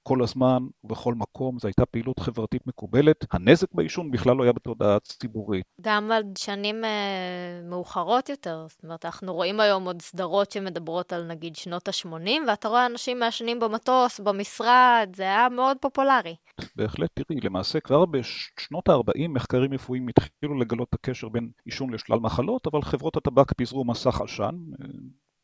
[0.04, 3.26] כל הזמן, ובכל מקום, זו הייתה פעילות חברתית מקובלת.
[3.32, 5.65] הנזק בעישון בכלל לא היה בתודעה ציבורית.
[5.82, 11.28] גם עד שנים אה, מאוחרות יותר, זאת אומרת, אנחנו רואים היום עוד סדרות שמדברות על
[11.28, 16.36] נגיד שנות ה-80, ואתה רואה אנשים מעשנים במטוס, במשרד, זה היה מאוד פופולרי.
[16.76, 22.20] בהחלט, תראי, למעשה כבר בשנות ה-40 מחקרים רפואיים התחילו לגלות את הקשר בין עישון לשלל
[22.20, 24.56] מחלות, אבל חברות הטבק פיזרו מסך עשן,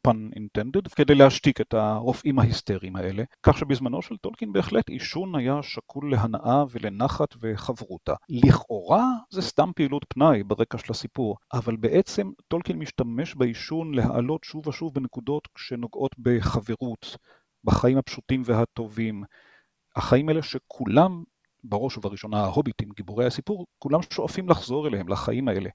[0.06, 5.64] pun intended, כדי להשתיק את הרופאים ההיסטריים האלה, כך שבזמנו של טולקין בהחלט עישון היה
[5.64, 8.14] שקול להנאה ולנחת וחברותה.
[8.30, 14.68] לכאורה זה סתם פעילות פנאי ברקע של הסיפור, אבל בעצם טולקין משתמש בעישון להעלות שוב
[14.68, 17.18] ושוב בנקודות שנוגעות בחברות,
[17.64, 19.24] בחיים הפשוטים והטובים.
[19.96, 21.24] החיים האלה שכולם,
[21.64, 25.70] בראש ובראשונה ההוביטים, גיבורי הסיפור, כולם שואפים לחזור אליהם, לחיים האלה.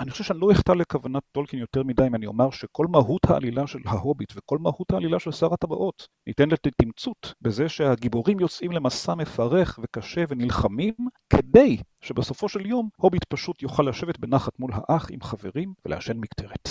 [0.00, 3.66] אני חושב שאני לא אחטא לכוונת טולקין יותר מדי אם אני אומר שכל מהות העלילה
[3.66, 9.78] של ההוביט וכל מהות העלילה של שר הטבעות ניתנת לתמצות בזה שהגיבורים יוצאים למסע מפרך
[9.82, 10.94] וקשה ונלחמים
[11.30, 16.68] כדי שבסופו של יום הוביט פשוט יוכל לשבת בנחת מול האח עם חברים ולעשן מקטרת.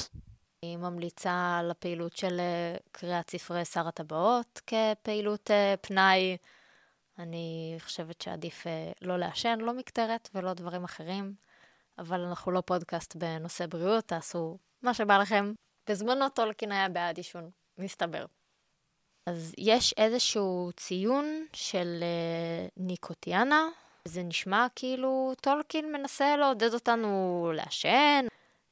[0.63, 6.37] אני ממליצה על הפעילות של אה, קריאת ספרי שר הטבעות כפעילות אה, פנאי.
[7.19, 11.33] אני חושבת שעדיף אה, לא לעשן, לא מקטרת ולא דברים אחרים.
[11.97, 15.53] אבל אנחנו לא פודקאסט בנושא בריאות, תעשו מה שבא לכם.
[15.89, 18.25] בזמנו טולקין היה בעד עישון, מסתבר.
[19.29, 23.67] אז יש איזשהו ציון של uh, ניקוטיאנה,
[24.05, 28.25] זה נשמע כאילו טולקין מנסה לעודד אותנו לעשן.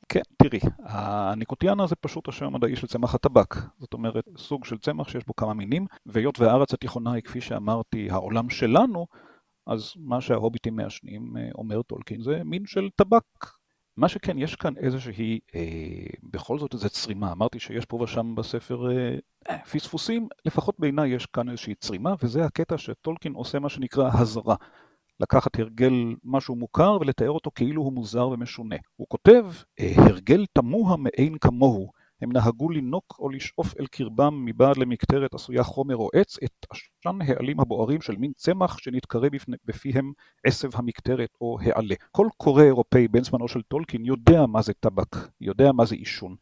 [0.09, 3.55] כן, תראי, הניקוטיאנה זה פשוט השם המדעי של צמח הטבק.
[3.79, 8.09] זאת אומרת, סוג של צמח שיש בו כמה מינים, והיות והארץ התיכונה היא, כפי שאמרתי,
[8.11, 9.07] העולם שלנו,
[9.67, 13.45] אז מה שההוביטים מעשנים, אה, אומר טולקין, זה מין של טבק.
[13.97, 15.61] מה שכן, יש כאן איזושהי, אה,
[16.23, 17.31] בכל זאת איזו צרימה.
[17.31, 19.15] אמרתי שיש פה ושם בספר אה,
[19.49, 24.55] אה, פספוסים, לפחות בעיניי יש כאן איזושהי צרימה, וזה הקטע שטולקין עושה מה שנקרא הזרה.
[25.19, 28.75] לקחת הרגל משהו מוכר ולתאר אותו כאילו הוא מוזר ומשונה.
[28.95, 29.45] הוא כותב,
[29.79, 31.91] אה, הרגל תמוה מאין כמוהו.
[32.23, 37.19] הם נהגו לינוק או לשאוף אל קרבם מבעד למקטרת עשויה חומר או עץ את עשן
[37.21, 39.29] העלים הבוערים של מין צמח שנתקרא
[39.65, 40.11] בפיהם
[40.45, 41.95] עשב המקטרת או העלה.
[42.11, 46.35] כל קורא אירופאי בן זמנו של טולקין יודע מה זה טבק, יודע מה זה עישון.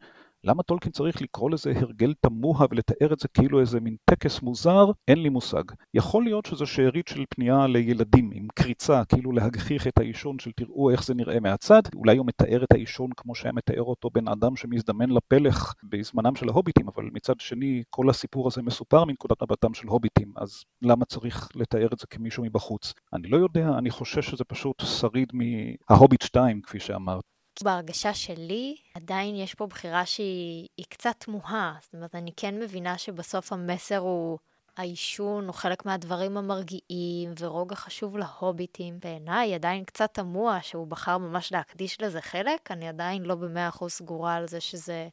[0.44, 4.90] למה טולקין צריך לקרוא לזה הרגל תמוה ולתאר את זה כאילו איזה מין טקס מוזר?
[5.08, 5.62] אין לי מושג.
[5.94, 10.90] יכול להיות שזו שארית של פנייה לילדים עם קריצה, כאילו להגחיך את העישון של תראו
[10.90, 11.82] איך זה נראה מהצד.
[11.94, 16.48] אולי הוא מתאר את העישון כמו שהיה מתאר אותו בן אדם שמזדמן לפלך בזמנם של
[16.48, 21.48] ההוביטים, אבל מצד שני כל הסיפור הזה מסופר מנקודת מבטם של הוביטים, אז למה צריך
[21.54, 22.94] לתאר את זה כמישהו מבחוץ?
[23.12, 27.24] אני לא יודע, אני חושש שזה פשוט שריד מההוביט 2, כפי שאמרת.
[27.62, 31.74] בהרגשה שלי, עדיין יש פה בחירה שהיא קצת תמוהה.
[31.82, 34.38] זאת אומרת, אני כן מבינה שבסוף המסר הוא
[34.76, 39.00] העישון, הוא חלק מהדברים המרגיעים, ורוגע חשוב להוביטים.
[39.00, 43.92] בעיניי עדיין קצת תמוה שהוא בחר ממש להקדיש לזה חלק, אני עדיין לא במאה אחוז
[43.92, 45.08] סגורה על זה שזה,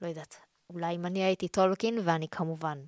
[0.00, 0.36] לא יודעת,
[0.70, 2.78] אולי אם אני הייתי טולקין, ואני כמובן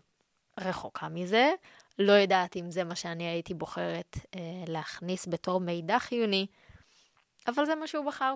[0.61, 1.53] רחוקה מזה,
[1.99, 6.47] לא יודעת אם זה מה שאני הייתי בוחרת אה, להכניס בתור מידע חיוני,
[7.49, 8.35] אבל זה מה שהוא בחר.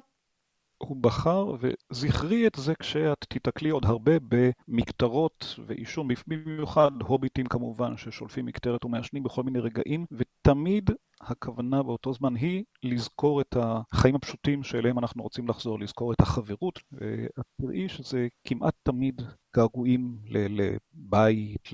[0.78, 8.46] הוא בחר, וזכרי את זה כשאת תיתקלי עוד הרבה במקטרות ועישון, במיוחד הוביטים כמובן, ששולפים
[8.46, 14.98] מקטרת ומעשנים בכל מיני רגעים, ותמיד הכוונה באותו זמן היא לזכור את החיים הפשוטים שאליהם
[14.98, 19.22] אנחנו רוצים לחזור, לזכור את החברות, ואת תראי שזה כמעט תמיד
[19.56, 21.68] געגועים לבית,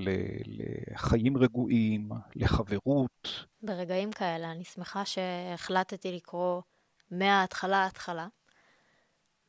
[0.46, 3.46] לחיים רגועים, לחברות.
[3.62, 6.62] ברגעים כאלה אני שמחה שהחלטתי לקרוא
[7.10, 8.26] מההתחלה התחלה.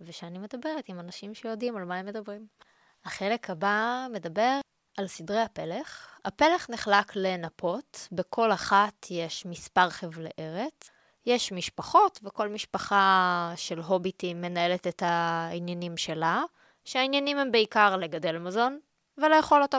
[0.01, 2.47] ושאני מדברת עם אנשים שיודעים על מה הם מדברים.
[3.05, 4.59] החלק הבא מדבר
[4.97, 6.19] על סדרי הפלך.
[6.25, 10.89] הפלך נחלק לנפות, בכל אחת יש מספר חבלי ארץ.
[11.25, 16.43] יש משפחות, וכל משפחה של הוביטים מנהלת את העניינים שלה,
[16.85, 18.79] שהעניינים הם בעיקר לגדל מזון
[19.17, 19.77] ולאכול אותו.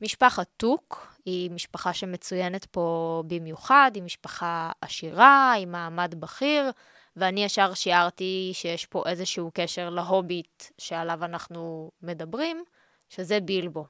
[0.00, 6.70] משפחת טוק היא משפחה שמצוינת פה במיוחד, היא משפחה עשירה, עם מעמד בכיר,
[7.18, 12.64] ואני ישר שיערתי שיש פה איזשהו קשר להוביט שעליו אנחנו מדברים,
[13.08, 13.84] שזה בילבו.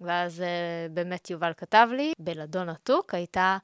[0.00, 3.58] ואז uh, באמת יובל כתב לי, בלדון התוק הייתה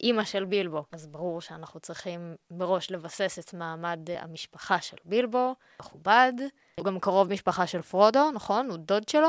[0.00, 0.84] אימא של בילבו.
[0.92, 6.32] אז ברור שאנחנו צריכים מראש לבסס את מעמד המשפחה של בילבו, מכובד.
[6.78, 8.70] הוא גם קרוב משפחה של פרודו, נכון?
[8.70, 9.28] הוא דוד שלו.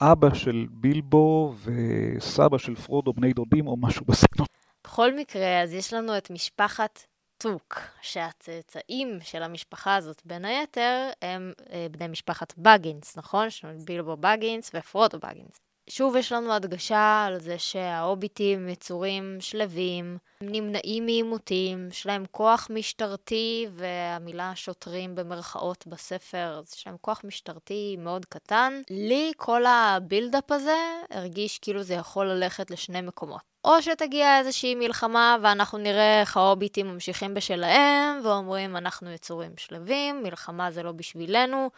[0.00, 4.46] אבא של בילבו וסבא של פרודו בני דודים או משהו בסגנון.
[4.84, 7.00] בכל מקרה, אז יש לנו את משפחת
[7.42, 13.48] טוק, שהצאצאים של המשפחה הזאת, בין היתר, הם אה, בני משפחת בגינס, נכון?
[13.84, 15.71] בילבו בגינס ופרודו בגינס.
[15.88, 23.66] שוב יש לנו הדגשה על זה שההוביטים יצורים שלווים, נמנעים מעימותים, יש להם כוח משטרתי,
[23.72, 28.82] והמילה שוטרים במרכאות בספר, יש להם כוח משטרתי מאוד קטן.
[28.90, 30.76] לי כל הבילדאפ הזה
[31.10, 33.52] הרגיש כאילו זה יכול ללכת לשני מקומות.
[33.64, 40.70] או שתגיע איזושהי מלחמה ואנחנו נראה איך ההוביטים ממשיכים בשלהם ואומרים אנחנו יצורים שלווים, מלחמה
[40.70, 41.70] זה לא בשבילנו,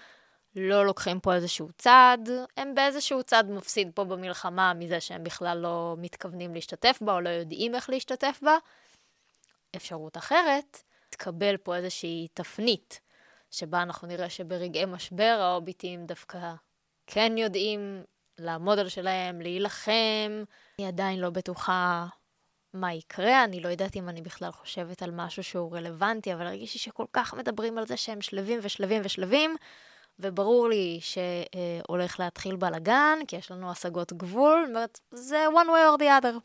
[0.56, 2.18] לא לוקחים פה איזשהו צד,
[2.56, 7.28] הם באיזשהו צד מפסיד פה במלחמה מזה שהם בכלל לא מתכוונים להשתתף בה או לא
[7.28, 8.56] יודעים איך להשתתף בה.
[9.76, 13.00] אפשרות אחרת, תקבל פה איזושהי תפנית,
[13.50, 16.52] שבה אנחנו נראה שברגעי משבר ההוביטים דווקא
[17.06, 18.04] כן יודעים
[18.38, 20.44] לעמוד על שלהם, להילחם.
[20.78, 22.06] אני עדיין לא בטוחה
[22.74, 26.78] מה יקרה, אני לא יודעת אם אני בכלל חושבת על משהו שהוא רלוונטי, אבל הרגישי
[26.78, 29.56] שכל כך מדברים על זה שהם שלבים ושלבים ושלבים,
[30.18, 35.96] וברור לי שהולך להתחיל בלאגן, כי יש לנו השגות גבול, זאת אומרת, זה one way
[35.96, 36.38] or the other.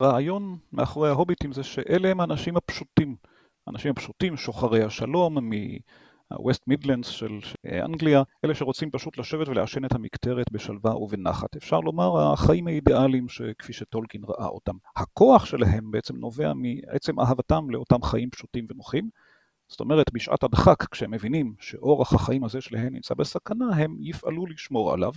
[0.00, 3.16] הרעיון מאחורי ההוביטים זה שאלה הם האנשים הפשוטים.
[3.66, 7.38] האנשים הפשוטים, שוחרי השלום, ה-West Midlands של
[7.84, 11.56] אנגליה, אלה שרוצים פשוט לשבת ולעשן את המקטרת בשלווה ובנחת.
[11.56, 13.26] אפשר לומר, החיים האידיאליים
[13.58, 14.74] כפי שטולקין ראה אותם.
[14.96, 19.10] הכוח שלהם בעצם נובע מעצם אהבתם לאותם חיים פשוטים ונוחים.
[19.68, 24.92] זאת אומרת, בשעת הדחק, כשהם מבינים שאורח החיים הזה שלהם נמצא בסכנה, הם יפעלו לשמור
[24.92, 25.12] עליו.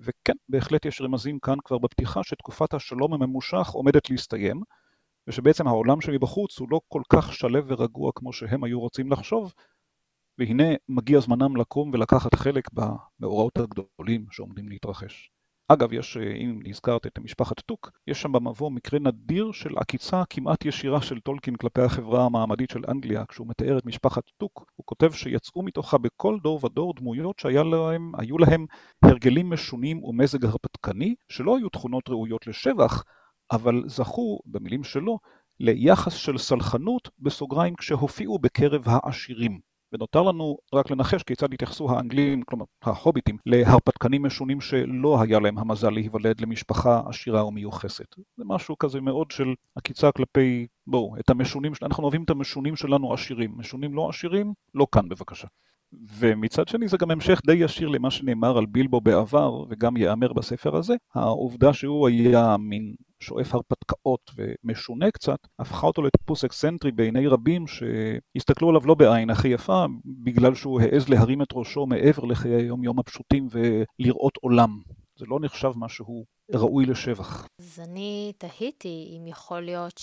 [0.00, 4.62] וכן, בהחלט יש רמזים כאן כבר בפתיחה שתקופת השלום הממושך עומדת להסתיים,
[5.26, 9.54] ושבעצם העולם שמבחוץ הוא לא כל כך שלב ורגוע כמו שהם היו רוצים לחשוב,
[10.38, 15.30] והנה מגיע זמנם לקום ולקחת חלק במאורעות הגדולים שעומדים להתרחש.
[15.72, 20.64] אגב, יש, אם נזכרת את משפחת טוק, יש שם במבוא מקרה נדיר של עקיצה כמעט
[20.64, 25.12] ישירה של טולקין כלפי החברה המעמדית של אנגליה, כשהוא מתאר את משפחת טוק, הוא כותב
[25.12, 28.66] שיצאו מתוכה בכל דור ודור דמויות שהיו להם, להם
[29.04, 33.04] הרגלים משונים ומזג הרפתקני, שלא היו תכונות ראויות לשבח,
[33.52, 35.18] אבל זכו, במילים שלו,
[35.60, 39.69] ליחס של סלחנות, בסוגריים כשהופיעו בקרב העשירים.
[39.92, 45.90] ונותר לנו רק לנחש כיצד התייחסו האנגלים, כלומר ההוביטים, להרפתקנים משונים שלא היה להם המזל
[45.90, 48.14] להיוולד למשפחה עשירה ומיוחסת.
[48.36, 53.12] זה משהו כזה מאוד של עקיצה כלפי, בואו, את המשונים, אנחנו אוהבים את המשונים שלנו
[53.14, 55.48] עשירים, משונים לא עשירים, לא כאן בבקשה.
[56.18, 60.76] ומצד שני זה גם המשך די ישיר למה שנאמר על בילבו בעבר, וגם ייאמר בספר
[60.76, 67.64] הזה, העובדה שהוא היה מין שואף הרפתקאות ומשונה קצת, הפכה אותו לטיפוס אקסנטרי בעיני רבים
[67.66, 72.98] שהסתכלו עליו לא בעין הכי יפה, בגלל שהוא העז להרים את ראשו מעבר לחיי היום-יום
[72.98, 74.80] הפשוטים ולראות עולם.
[75.16, 77.46] זה לא נחשב משהו ראוי לשבח.
[77.60, 80.00] אז אני תהיתי אם יכול להיות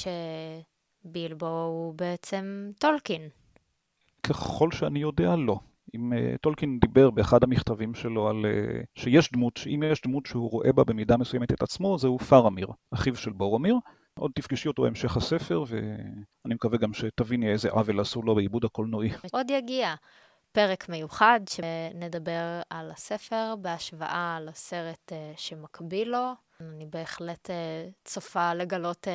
[1.05, 3.21] שבילבו הוא בעצם טולקין.
[4.23, 5.59] ככל שאני יודע, לא.
[5.95, 10.73] אמ, טולקין דיבר באחד המכתבים שלו על אה, שיש דמות, שאם יש דמות שהוא רואה
[10.73, 13.75] בה במידה מסוימת את עצמו, זהו פארמיר, אחיו של בורומיר.
[14.19, 19.09] עוד תפגשי אותו בהמשך הספר, ואני מקווה גם שתביני איזה עוול עשו לו בעיבוד הקולנועי.
[19.31, 19.95] עוד יגיע.
[20.51, 26.33] פרק מיוחד שנדבר על הספר בהשוואה לסרט uh, שמקביל לו.
[26.61, 27.49] אני בהחלט
[28.05, 29.07] צופה לגלות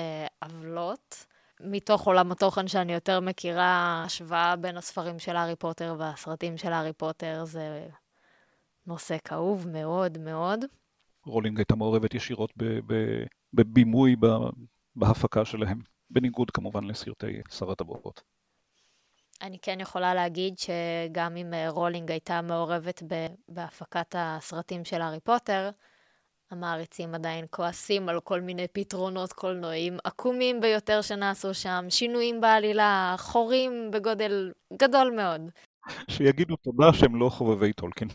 [0.43, 1.27] עוולות.
[1.63, 6.93] מתוך עולם התוכן שאני יותר מכירה, השוואה בין הספרים של הארי פוטר והסרטים של הארי
[6.93, 7.89] פוטר זה
[8.87, 10.65] נושא כאוב מאוד מאוד.
[11.27, 12.53] רולינג הייתה מעורבת ישירות
[13.53, 14.17] בבימוי
[14.97, 18.23] בהפקה שלהם, בניגוד כמובן לסרטי שר הטבעות.
[19.43, 23.03] אני כן יכולה להגיד שגם אם רולינג הייתה מעורבת
[23.49, 25.71] בהפקת הסרטים של הארי פוטר,
[26.53, 33.91] המעריצים עדיין כועסים על כל מיני פתרונות קולנועיים עקומים ביותר שנעשו שם, שינויים בעלילה, חורים
[33.91, 35.41] בגודל גדול מאוד.
[36.09, 38.09] שיגידו תודה שהם לא חובבי טולקין.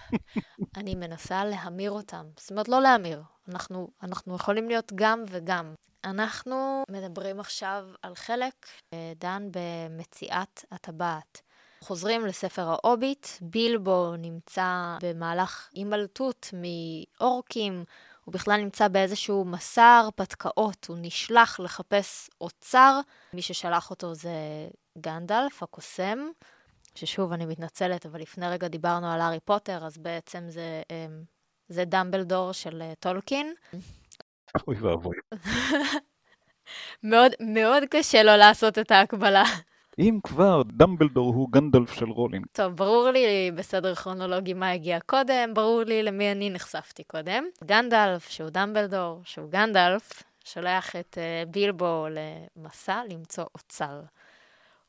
[0.78, 2.26] אני מנסה להמיר אותם.
[2.38, 3.22] זאת אומרת, לא להמיר.
[3.48, 5.74] אנחנו, אנחנו יכולים להיות גם וגם.
[6.04, 11.42] אנחנו מדברים עכשיו על חלק שדן במציאת הטבעת.
[11.80, 17.84] חוזרים לספר ההוביט, בילבו נמצא במהלך הימלטות מאורקים,
[18.24, 23.00] הוא בכלל נמצא באיזשהו מסע הרפתקאות, הוא נשלח לחפש אוצר,
[23.32, 24.30] מי ששלח אותו זה
[24.98, 26.18] גנדלף, הקוסם,
[26.94, 31.22] ששוב, אני מתנצלת, אבל לפני רגע דיברנו על הארי פוטר, אז בעצם זה, אמ,
[31.68, 33.54] זה דמבלדור של אה, טולקין.
[34.66, 35.16] אוי ואבוי.
[37.10, 39.44] מאוד, מאוד קשה לו לעשות את ההקבלה.
[39.98, 42.46] אם כבר, דמבלדור הוא גנדלף של רולינג.
[42.52, 47.44] טוב, ברור לי בסדר כרונולוגי מה הגיע קודם, ברור לי למי אני נחשפתי קודם.
[47.64, 54.00] גנדלף, שהוא דמבלדור, שהוא גנדלף, שולח את אה, בילבו למסע למצוא אוצר.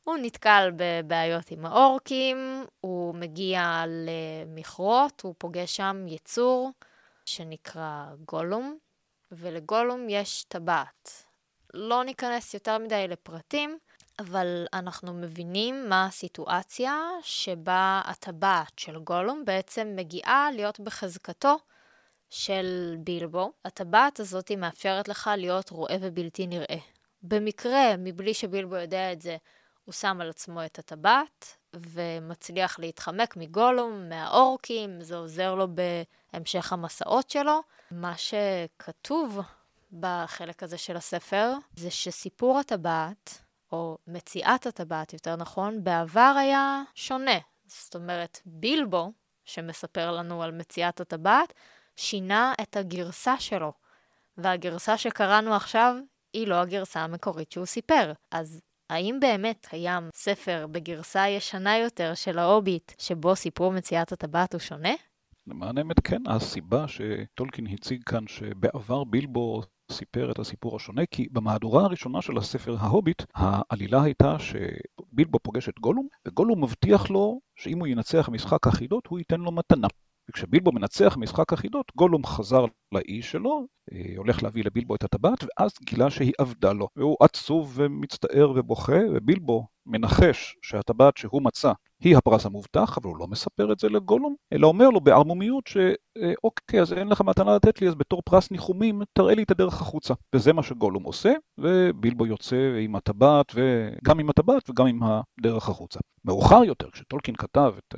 [0.04, 6.70] הוא נתקל בבעיות עם האורקים, הוא מגיע למכרות, הוא פוגש שם יצור
[7.26, 8.78] שנקרא גולום,
[9.32, 11.24] ולגולום יש טבעת.
[11.74, 13.78] לא ניכנס יותר מדי לפרטים,
[14.20, 21.56] אבל אנחנו מבינים מה הסיטואציה שבה הטבעת של גולום בעצם מגיעה להיות בחזקתו
[22.30, 23.52] של בילבו.
[23.64, 26.78] הטבעת הזאת מאפשרת לך להיות רואה ובלתי נראה.
[27.22, 29.36] במקרה, מבלי שבילבו יודע את זה,
[29.84, 35.66] הוא שם על עצמו את הטבעת ומצליח להתחמק מגולום, מהאורקים, זה עוזר לו
[36.32, 37.60] בהמשך המסעות שלו.
[37.90, 39.40] מה שכתוב
[39.92, 47.38] בחלק הזה של הספר זה שסיפור הטבעת או מציאת הטבעת יותר נכון, בעבר היה שונה.
[47.66, 49.12] זאת אומרת, בילבו,
[49.44, 51.52] שמספר לנו על מציאת הטבעת,
[51.96, 53.72] שינה את הגרסה שלו.
[54.36, 55.96] והגרסה שקראנו עכשיו
[56.32, 58.12] היא לא הגרסה המקורית שהוא סיפר.
[58.30, 58.60] אז
[58.90, 64.92] האם באמת קיים ספר בגרסה ישנה יותר של ההוביט, שבו סיפור מציאת הטבעת הוא שונה?
[65.46, 71.84] למען האמת כן, הסיבה שטולקין הציג כאן שבעבר בילבו סיפר את הסיפור השונה, כי במהדורה
[71.84, 77.86] הראשונה של הספר ההוביט, העלילה הייתה שבילבו פוגש את גולום, וגולום מבטיח לו שאם הוא
[77.86, 79.88] ינצח משחק החידות, הוא ייתן לו מתנה.
[80.30, 85.70] וכשבילבו מנצח משחק החידות, גולום חזר לאיש שלו, אה, הולך להביא לבילבו את הטבעת, ואז
[85.84, 86.88] גילה שהיא אבדה לו.
[86.96, 93.26] והוא עצוב ומצטער ובוכה, ובילבו מנחש שהטבעת שהוא מצא היא הפרס המובטח, אבל הוא לא
[93.26, 97.88] מספר את זה לגולום, אלא אומר לו בערמומיות שאוקיי, אז אין לך מתנה לתת לי,
[97.88, 100.14] אז בתור פרס ניחומים, תראה לי את הדרך החוצה.
[100.34, 106.00] וזה מה שגולום עושה, ובילבו יוצא עם הטבעת, וגם עם הטבעת וגם עם הדרך החוצה.
[106.24, 107.94] מאוחר יותר, כשטולקין כתב את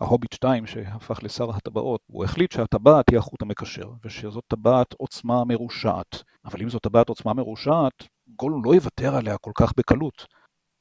[0.00, 6.22] ההוביט 2 שהפך לשר הטבעות, הוא החליט שהטבעת היא החוט המקשר, ושזאת טבעת עוצמה מרושעת.
[6.44, 7.92] אבל אם זאת טבעת עוצמה מרושעת,
[8.36, 10.26] גולום לא יוותר עליה כל כך בקלות.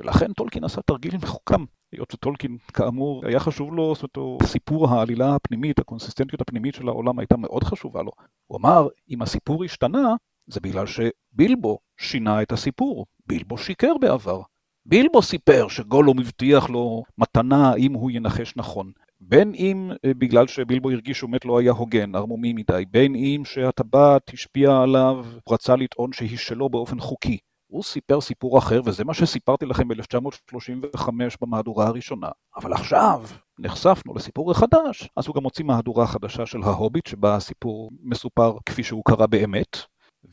[0.03, 1.63] ולכן טולקין עשה תרגיל מחוכם.
[1.91, 7.19] היות שטולקין, כאמור, היה חשוב לו, זאת אומרת, סיפור העלילה הפנימית, הקונסיסטנטיות הפנימית של העולם
[7.19, 8.11] הייתה מאוד חשובה לו.
[8.47, 10.15] הוא אמר, אם הסיפור השתנה,
[10.47, 13.05] זה בגלל שבילבו שינה את הסיפור.
[13.27, 14.41] בילבו שיקר בעבר.
[14.85, 18.91] בילבו סיפר שגולום הבטיח לו מתנה אם הוא ינחש נכון.
[19.21, 23.41] בין אם אה, בגלל שבילבו הרגיש שהוא באמת לא היה הוגן, ערמומי מדי, בין אם
[23.45, 27.37] שהטבעת השפיעה עליו, הוא רצה לטעון שהיא שלו באופן חוקי.
[27.73, 31.09] הוא סיפר סיפור אחר, וזה מה שסיפרתי לכם ב-1935
[31.41, 32.27] במהדורה הראשונה.
[32.55, 33.23] אבל עכשיו
[33.59, 38.83] נחשפנו לסיפור החדש, אז הוא גם הוציא מהדורה חדשה של ההוביט, שבה הסיפור מסופר כפי
[38.83, 39.77] שהוא קרה באמת,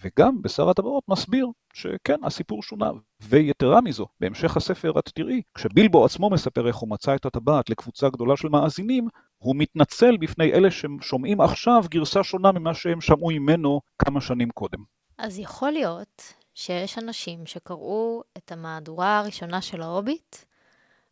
[0.03, 2.91] וגם בשר הטבעות מסביר שכן, הסיפור שונה.
[3.20, 8.09] ויתרה מזו, בהמשך הספר את תראי, כשבילבו עצמו מספר איך הוא מצא את הטבעת לקבוצה
[8.09, 13.80] גדולה של מאזינים, הוא מתנצל בפני אלה ששומעים עכשיו גרסה שונה ממה שהם שמעו ממנו
[13.99, 14.78] כמה שנים קודם.
[15.18, 20.36] אז יכול להיות שיש אנשים שקראו את המהדורה הראשונה של ההוביט,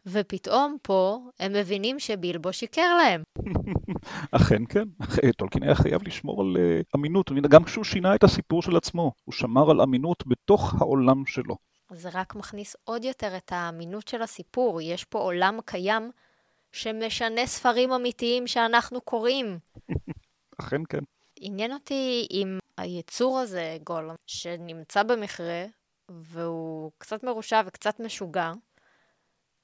[0.06, 3.22] ופתאום פה הם מבינים שבילבו שיקר להם.
[4.36, 4.88] אכן כן,
[5.36, 9.32] טולקין היה חייב לשמור על uh, אמינות, גם כשהוא שינה את הסיפור של עצמו, הוא
[9.32, 11.56] שמר על אמינות בתוך העולם שלו.
[11.92, 16.10] זה רק מכניס עוד יותר את האמינות של הסיפור, יש פה עולם קיים
[16.72, 19.58] שמשנה ספרים אמיתיים שאנחנו קוראים.
[20.60, 21.17] אכן כן.
[21.40, 25.64] עניין אותי אם היצור הזה, גולום, שנמצא במכרה,
[26.08, 28.52] והוא קצת מרושע וקצת משוגע,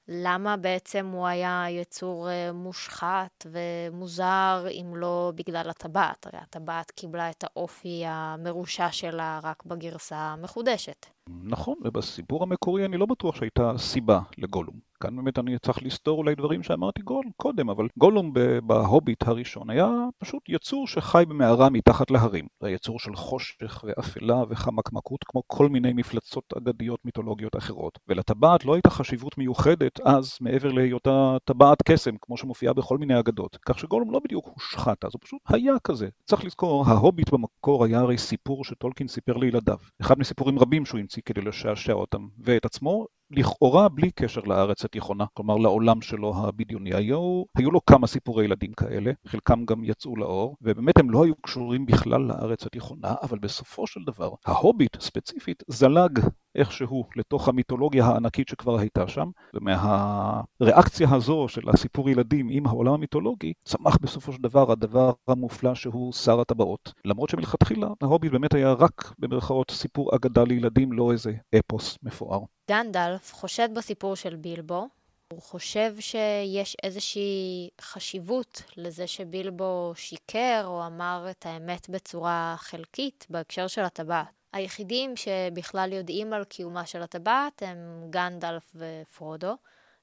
[0.07, 6.27] למה בעצם הוא היה יצור אה, מושחת ומוזר אם לא בגלל הטבעת?
[6.27, 11.05] הרי הטבעת קיבלה את האופי המרושע שלה רק בגרסה המחודשת.
[11.29, 14.79] נכון, ובסיפור המקורי אני לא בטוח שהייתה סיבה לגולום.
[14.99, 19.87] כאן באמת אני צריך לסתור אולי דברים שאמרתי גול קודם, אבל גולום בהוביט הראשון היה
[20.17, 22.47] פשוט יצור שחי במערה מתחת להרים.
[22.61, 27.99] זה יצור של חושך ואפלה וחמקמקות, כמו כל מיני מפלצות אגדיות מיתולוגיות אחרות.
[28.07, 33.57] ולטבעת לא הייתה חשיבות מיוחדת אז, מעבר להיותה טבעת קסם, כמו שמופיעה בכל מיני אגדות.
[33.65, 36.07] כך שגולום לא בדיוק הושחת אז, הוא פשוט היה כזה.
[36.23, 39.77] צריך לזכור, ההוביט במקור היה הרי סיפור שטולקין סיפר לילדיו.
[40.01, 45.25] אחד מסיפורים רבים שהוא המציא כדי לשעשע אותם, ואת עצמו לכאורה בלי קשר לארץ התיכונה,
[45.33, 46.93] כלומר לעולם שלו הבדיוני.
[46.93, 51.35] היו, היו לו כמה סיפורי ילדים כאלה, חלקם גם יצאו לאור, ובאמת הם לא היו
[51.35, 56.19] קשורים בכלל לארץ התיכונה, אבל בסופו של דבר, ההוביט ספציפית זלג
[56.55, 63.53] איכשהו לתוך המיתולוגיה הענקית שכבר הייתה שם, ומהריאקציה הזו של הסיפור ילדים עם העולם המיתולוגי,
[63.63, 66.93] צמח בסופו של דבר הדבר המופלא שהוא שר הטבעות.
[67.05, 72.39] למרות שמלכתחילה ההוביט באמת היה רק במרכאות סיפור אגדה לילדים, לא איזה אפוס מפואר.
[72.69, 74.87] גנדלף חושד בסיפור של בילבו,
[75.31, 83.67] הוא חושב שיש איזושהי חשיבות לזה שבילבו שיקר או אמר את האמת בצורה חלקית בהקשר
[83.67, 84.27] של הטבעת.
[84.53, 89.55] היחידים שבכלל יודעים על קיומה של הטבעת הם גנדלף ופרודו,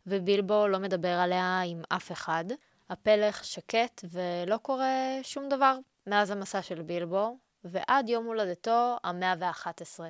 [0.06, 2.44] ובילבו לא מדבר עליה עם אף אחד.
[2.90, 10.00] הפלך שקט ולא קורה שום דבר מאז המסע של בילבו, ועד יום הולדתו המאה ה-11,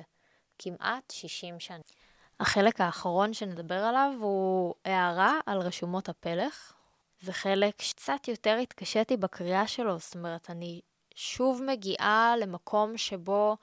[0.59, 2.02] כמעט 60 שנים.
[2.43, 6.73] החלק האחרון שנדבר עליו הוא הערה על רשומות הפלך.
[7.21, 10.81] זה חלק שקצת יותר התקשיתי בקריאה שלו, זאת אומרת, אני
[11.15, 13.57] שוב מגיעה למקום שבו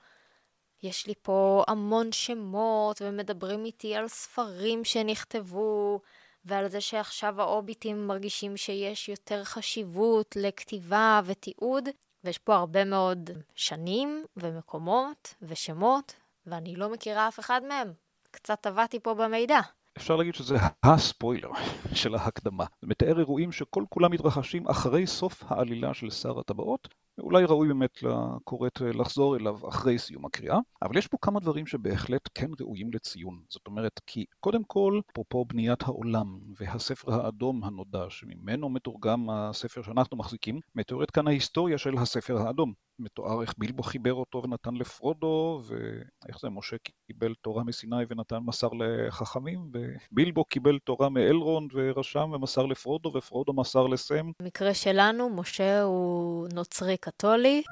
[0.83, 5.99] יש לי פה המון שמות ומדברים איתי על ספרים שנכתבו
[6.45, 11.89] ועל זה שעכשיו האוביטים מרגישים שיש יותר חשיבות לכתיבה ותיעוד
[12.23, 16.13] ויש פה הרבה מאוד שנים ומקומות ושמות
[16.45, 17.93] ואני לא מכירה אף אחד מהם.
[18.31, 19.59] קצת טבעתי פה במידע.
[19.97, 21.49] אפשר להגיד שזה הספוילר
[21.93, 22.65] של ההקדמה.
[22.81, 26.87] זה מתאר אירועים שכל כולם מתרחשים אחרי סוף העלילה של שר הטבעות,
[27.19, 32.29] אולי ראוי באמת לקוראת לחזור אליו אחרי סיום הקריאה, אבל יש פה כמה דברים שבהחלט
[32.35, 33.41] כן ראויים לציון.
[33.49, 40.17] זאת אומרת, כי קודם כל, אפרופו בניית העולם והספר האדום הנודע, שממנו מתורגם הספר שאנחנו
[40.17, 42.73] מחזיקים, מתוארת כאן ההיסטוריה של הספר האדום.
[43.01, 46.75] מתואר איך בילבו חיבר אותו ונתן לפרודו, ואיך זה, משה
[47.07, 53.87] קיבל תורה מסיני ונתן מסר לחכמים, ובילבו קיבל תורה מאלרונד ורשם ומסר לפרודו, ופרודו מסר
[53.87, 54.31] לסם.
[54.41, 57.63] במקרה שלנו, משה הוא נוצרי קתולי.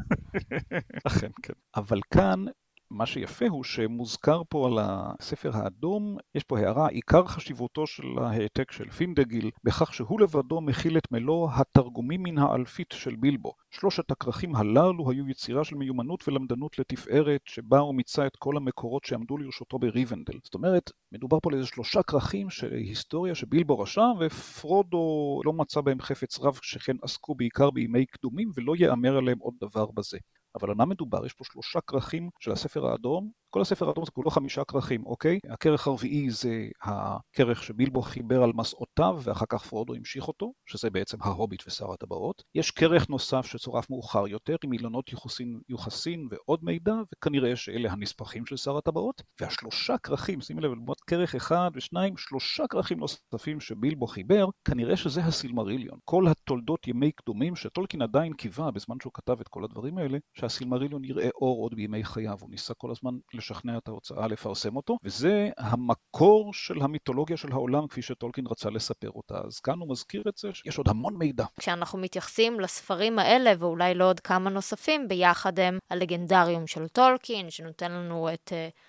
[1.08, 1.54] אכן, כן.
[1.76, 2.46] אבל כאן
[2.92, 8.72] מה שיפה הוא שמוזכר פה על הספר האדום, יש פה הערה, עיקר חשיבותו של ההעתק
[8.72, 13.54] של פינדגיל, בכך שהוא לבדו מכיל את מלוא התרגומים מן האלפית של בילבו.
[13.72, 19.04] שלושת הכרכים הללו היו יצירה של מיומנות ולמדנות לתפארת, שבה הוא מיצה את כל המקורות
[19.06, 20.40] שעמדו לרשותו בריבנדל.
[20.44, 25.82] זאת אומרת, מדובר פה על איזה שלושה כרכים של היסטוריה שבילבו רשם, ופרודו לא מצא
[25.82, 30.18] בהם חפץ רב, שכן עסקו בעיקר בימי קדומים, ולא יאמר עליהם עוד דבר בזה.
[30.56, 31.26] אבל על מה מדובר?
[31.26, 35.40] יש פה שלושה כרכים של הספר האדום, כל הספר האדום זה כולו חמישה כרכים, אוקיי?
[35.50, 41.18] הכרך הרביעי זה הכרך שבילבו חיבר על מסעותיו, ואחר כך פרודו המשיך אותו, שזה בעצם
[41.22, 42.44] ההוביט ושר הטבעות.
[42.56, 48.46] יש כרך נוסף שצורף מאוחר יותר, עם אילנות יוחסין, יוחסין ועוד מידע, וכנראה שאלה הנספחים
[48.46, 49.22] של שר הטבעות.
[49.42, 55.22] והשלושה כרכים, שימי לב, לעומת כרך אחד ושניים, שלושה כרכים נוספים שבילבו חיבר, כנראה שזה
[55.22, 56.00] הסילמריליון.
[56.06, 61.04] כל התולדות ימי קדומים שטולקין עדיין קיווה בזמן שהוא כתב את כל הדברים האלה, שהסילמריליון
[61.04, 62.38] יראה אור עוד בימי חייו.
[62.42, 67.88] הוא ניסה כל הזמן לשכנע את ההוצאה לפרסם אותו, וזה המקור של המיתולוגיה של העולם
[67.88, 69.38] כפי שטולקין רצה לספר אותה.
[69.46, 71.46] אז כאן הוא מזכיר את זה שיש עוד המון מידע.
[71.60, 78.34] כשאנחנו מתייחסים לספרים האלה, ואולי לעוד כמה נוספים, ביחד הם הלגנדריום של טולקין, שנותן לנו
[78.34, 78.52] את...
[78.52, 78.80] uh,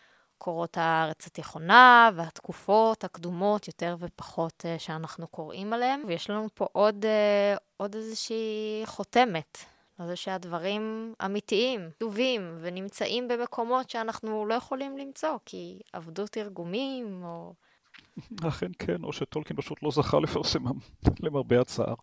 [0.42, 6.02] קורות הארץ התיכונה והתקופות הקדומות יותר ופחות uh, שאנחנו קוראים עליהן.
[6.06, 9.58] ויש לנו פה עוד, uh, עוד איזושהי חותמת
[10.00, 17.54] על זה שהדברים אמיתיים, כתובים ונמצאים במקומות שאנחנו לא יכולים למצוא, כי עבדו תרגומים או...
[18.48, 20.78] אכן כן, או שטולקין פשוט לא זכה לפרסמם,
[21.24, 21.94] למרבה הצער.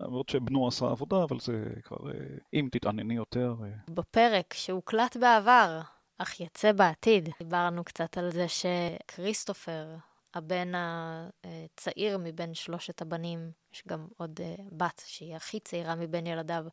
[0.00, 2.14] למרות שבנו עשה עבודה, אבל זה כבר, אה,
[2.54, 3.54] אם תתענייני יותר...
[3.64, 3.68] אה.
[3.88, 5.80] בפרק שהוקלט בעבר,
[6.18, 9.96] אך יצא בעתיד, דיברנו קצת על זה שכריסטופר,
[10.34, 16.64] הבן הצעיר מבין שלושת הבנים, יש גם עוד אה, בת שהיא הכי צעירה מבין ילדיו,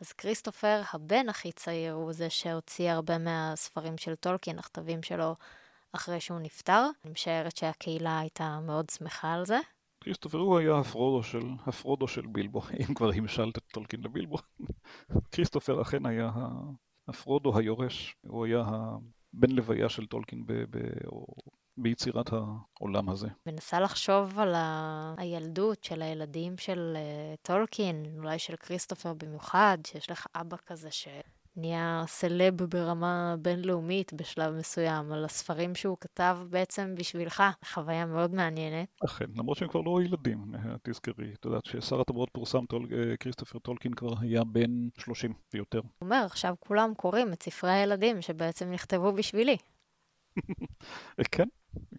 [0.00, 5.34] אז כריסטופר, הבן הכי צעיר, הוא זה שהוציא הרבה מהספרים של טולקין, הכתבים שלו,
[5.92, 6.86] אחרי שהוא נפטר.
[7.04, 9.58] אני משערת שהקהילה הייתה מאוד שמחה על זה.
[10.00, 14.36] כריסטופר הוא היה הפרודו של, הפרודו של בילבו, אם כבר המשלת את טולקין לבילבו.
[15.32, 16.30] כריסטופר אכן היה
[17.08, 18.62] הפרודו היורש, הוא היה
[19.34, 21.26] הבן לוויה של טולקין, ב, ב, או
[21.76, 23.28] ביצירת העולם הזה.
[23.46, 25.14] מנסה לחשוב על ה...
[25.18, 31.08] הילדות של הילדים של אה, טולקין, אולי של כריסטופר במיוחד, שיש לך אבא כזה ש...
[31.56, 37.42] נהיה סלב ברמה בינלאומית בשלב מסוים, על הספרים שהוא כתב בעצם בשבילך.
[37.64, 38.88] חוויה מאוד מעניינת.
[39.04, 41.32] אכן, למרות שהם כבר לא ילדים, אה, תזכרי.
[41.34, 45.78] את יודעת ששר הטבעות פורסם, טול, אה, כריסטופר טולקין כבר היה בן 30 ויותר.
[45.78, 49.56] הוא אומר, עכשיו כולם קוראים את ספרי הילדים שבעצם נכתבו בשבילי.
[51.32, 51.48] כן,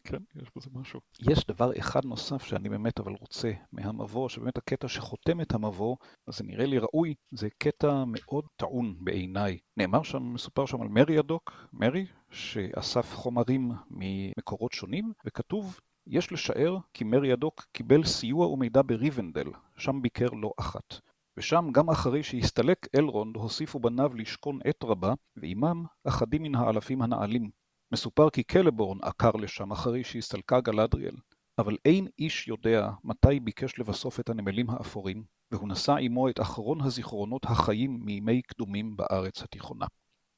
[0.04, 1.00] כן, יש בזה משהו.
[1.30, 5.96] יש דבר אחד נוסף שאני באמת אבל רוצה מהמבוא, שבאמת הקטע שחותם את המבוא,
[6.28, 9.58] אז זה נראה לי ראוי, זה קטע מאוד טעון בעיניי.
[9.78, 17.04] נאמר שם, מסופר שם על מריאדוק, מרי, שאסף חומרים ממקורות שונים, וכתוב יש לשער כי
[17.04, 19.48] מריאדוק קיבל סיוע ומידע בריבנדל,
[19.78, 21.00] שם ביקר לא אחת.
[21.38, 27.50] ושם גם אחרי שהסתלק אלרונד הוסיפו בניו לשכון עת רבה, ועימם אחדים מן האלפים הנעלים,
[27.92, 31.16] מסופר כי קלבורן עקר לשם אחרי שהסתלקה גלדריאל,
[31.58, 36.82] אבל אין איש יודע מתי ביקש לבסוף את הנמלים האפורים, והוא נשא עמו את אחרון
[36.82, 39.86] הזיכרונות החיים מימי קדומים בארץ התיכונה.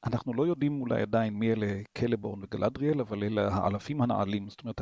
[0.06, 4.82] אנחנו לא יודעים אולי עדיין מי אלה קלבורן וגלדריאל, אבל אלה האלפים הנעלים, זאת אומרת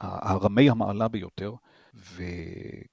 [0.00, 1.54] הרמי המעלה ביותר,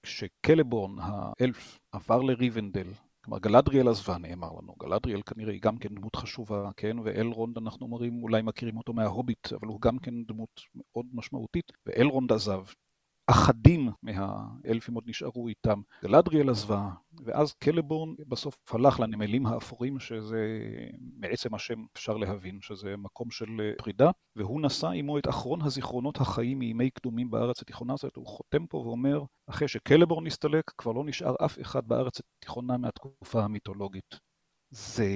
[0.04, 2.88] וכשקלבורן האלף עבר לריבנדל
[3.26, 4.76] כלומר, גלדריאל עזבה, נאמר לנו.
[4.80, 6.98] גלדריאל כנראה היא גם כן דמות חשובה, כן?
[7.04, 11.72] ואלרונד, אנחנו אומרים, אולי מכירים אותו מההוביט, אבל הוא גם כן דמות מאוד משמעותית.
[11.86, 12.64] ואלרונד עזב.
[13.28, 15.82] אחדים מהאלפים עוד נשארו איתם.
[16.04, 16.90] גלדריאל עזבה,
[17.26, 20.60] ואז קלבורן בסוף הלך לנמלים האפורים, שזה
[21.18, 26.60] מעצם השם אפשר להבין שזה מקום של פרידה, והוא נשא עמו את אחרון הזיכרונות החיים
[26.60, 28.16] מימי קדומים בארץ התיכונה הזאת.
[28.16, 33.44] הוא חותם פה ואומר, אחרי שקלבורן נסתלק, כבר לא נשאר אף אחד בארץ התיכונה מהתקופה
[33.44, 34.33] המיתולוגית.
[34.76, 35.08] זה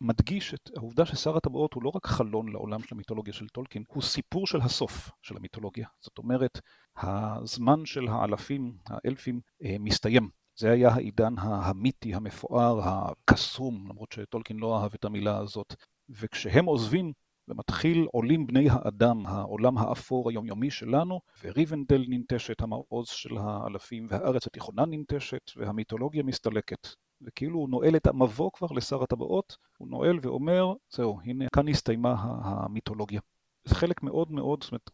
[0.00, 4.02] מדגיש את העובדה ששר הטבעות הוא לא רק חלון לעולם של המיתולוגיה של טולקין, הוא
[4.02, 5.86] סיפור של הסוף של המיתולוגיה.
[6.00, 6.60] זאת אומרת,
[6.96, 10.28] הזמן של האלפים, האלפים, אה, מסתיים.
[10.56, 15.74] זה היה העידן המיתי, המפואר, הקסום, למרות שטולקין לא אהב את המילה הזאת.
[16.08, 17.12] וכשהם עוזבים,
[17.48, 24.86] ומתחיל עולים בני האדם, העולם האפור היומיומי שלנו, וריבנדל ננטשת, המעוז של האלפים, והארץ התיכונה
[24.86, 26.88] ננטשת, והמיתולוגיה מסתלקת.
[27.22, 32.14] וכאילו הוא נועל את המבוא כבר לשר הטבעות, הוא נועל ואומר, זהו, הנה, כאן הסתיימה
[32.42, 33.20] המיתולוגיה.
[33.64, 34.90] זה חלק מאוד מאוד, זאת אומרת,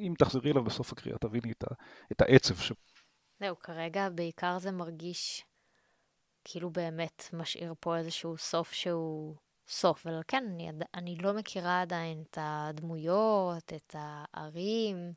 [0.00, 1.64] אם תחזרי אליו בסוף הקריאה, תביני את,
[2.12, 2.72] את העצב ש...
[3.40, 5.44] זהו, כרגע בעיקר זה מרגיש
[6.44, 9.34] כאילו באמת משאיר פה איזשהו סוף שהוא
[9.68, 15.12] סוף, אבל כן, אני, אני לא מכירה עדיין את הדמויות, את הערים.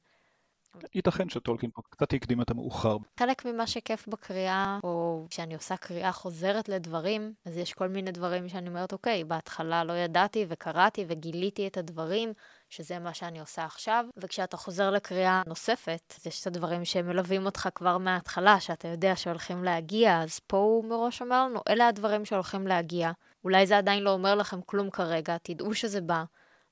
[0.96, 2.98] ייתכן שטולקין פה קצת הקדים את המאוחר.
[3.20, 8.50] חלק ממה שכיף בקריאה, או כשאני עושה קריאה חוזרת לדברים, אז יש כל מיני דברים
[8.50, 12.34] שאני אומרת, אוקיי, בהתחלה לא ידעתי וקראתי וגיליתי את הדברים,
[12.70, 17.70] שזה מה שאני עושה עכשיו, וכשאתה חוזר לקריאה נוספת, אז יש את הדברים שמלווים אותך
[17.76, 22.68] כבר מההתחלה, שאתה יודע שהולכים להגיע, אז פה הוא מראש אומר לנו, אלה הדברים שהולכים
[22.68, 23.12] להגיע.
[23.44, 26.24] אולי זה עדיין לא אומר לכם כלום כרגע, תדעו שזה בא.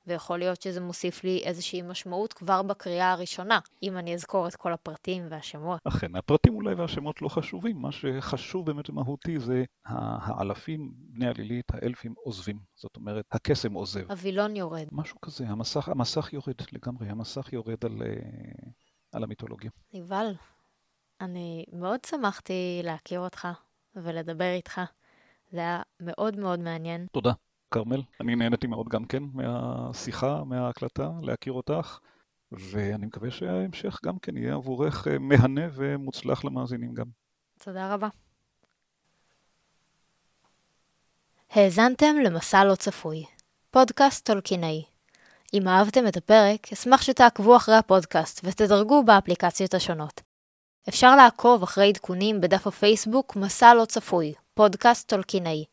[0.07, 4.73] ויכול להיות שזה מוסיף לי איזושהי משמעות כבר בקריאה הראשונה, אם אני אזכור את כל
[4.73, 5.79] הפרטים והשמות.
[5.83, 12.13] אכן, הפרטים אולי והשמות לא חשובים, מה שחשוב באמת ומהותי זה האלפים, בני עלילית, האלפים
[12.17, 12.59] עוזבים.
[12.75, 14.11] זאת אומרת, הקסם עוזב.
[14.11, 14.87] הווילון יורד.
[14.91, 18.69] משהו כזה, המסך, המסך יורד לגמרי, המסך יורד על, אה,
[19.11, 19.71] על המיתולוגיה.
[19.93, 20.33] יובל,
[21.21, 23.47] אני מאוד שמחתי להכיר אותך
[23.95, 24.81] ולדבר איתך.
[25.51, 27.05] זה היה מאוד מאוד מעניין.
[27.11, 27.31] תודה.
[27.71, 28.01] כרמל.
[28.21, 31.99] אני נהניתי מאוד גם כן מהשיחה, מההקלטה, להכיר אותך,
[32.51, 37.05] ואני מקווה שההמשך גם כן יהיה עבורך אה, מהנה ומוצלח למאזינים גם.
[37.63, 38.07] תודה רבה.
[41.49, 43.25] האזנתם למסע לא צפוי,
[43.71, 44.83] פודקאסט טולקינאי.
[45.53, 50.21] אם אהבתם את הפרק, אשמח שתעקבו אחרי הפודקאסט ותדרגו באפליקציות השונות.
[50.89, 55.65] אפשר לעקוב אחרי עדכונים בדף הפייסבוק מסע לא צפוי, פודקאסט טולקינאי.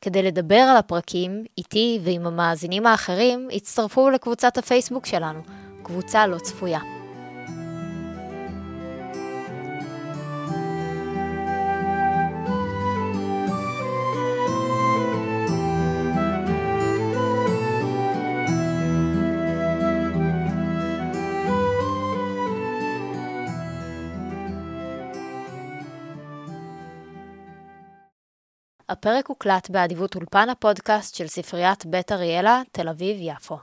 [0.00, 5.40] כדי לדבר על הפרקים, איתי ועם המאזינים האחרים, הצטרפו לקבוצת הפייסבוק שלנו,
[5.82, 6.95] קבוצה לא צפויה.
[28.88, 33.58] הפרק הוקלט באדיבות אולפן הפודקאסט של ספריית בית אריאלה, תל אביב-יפו.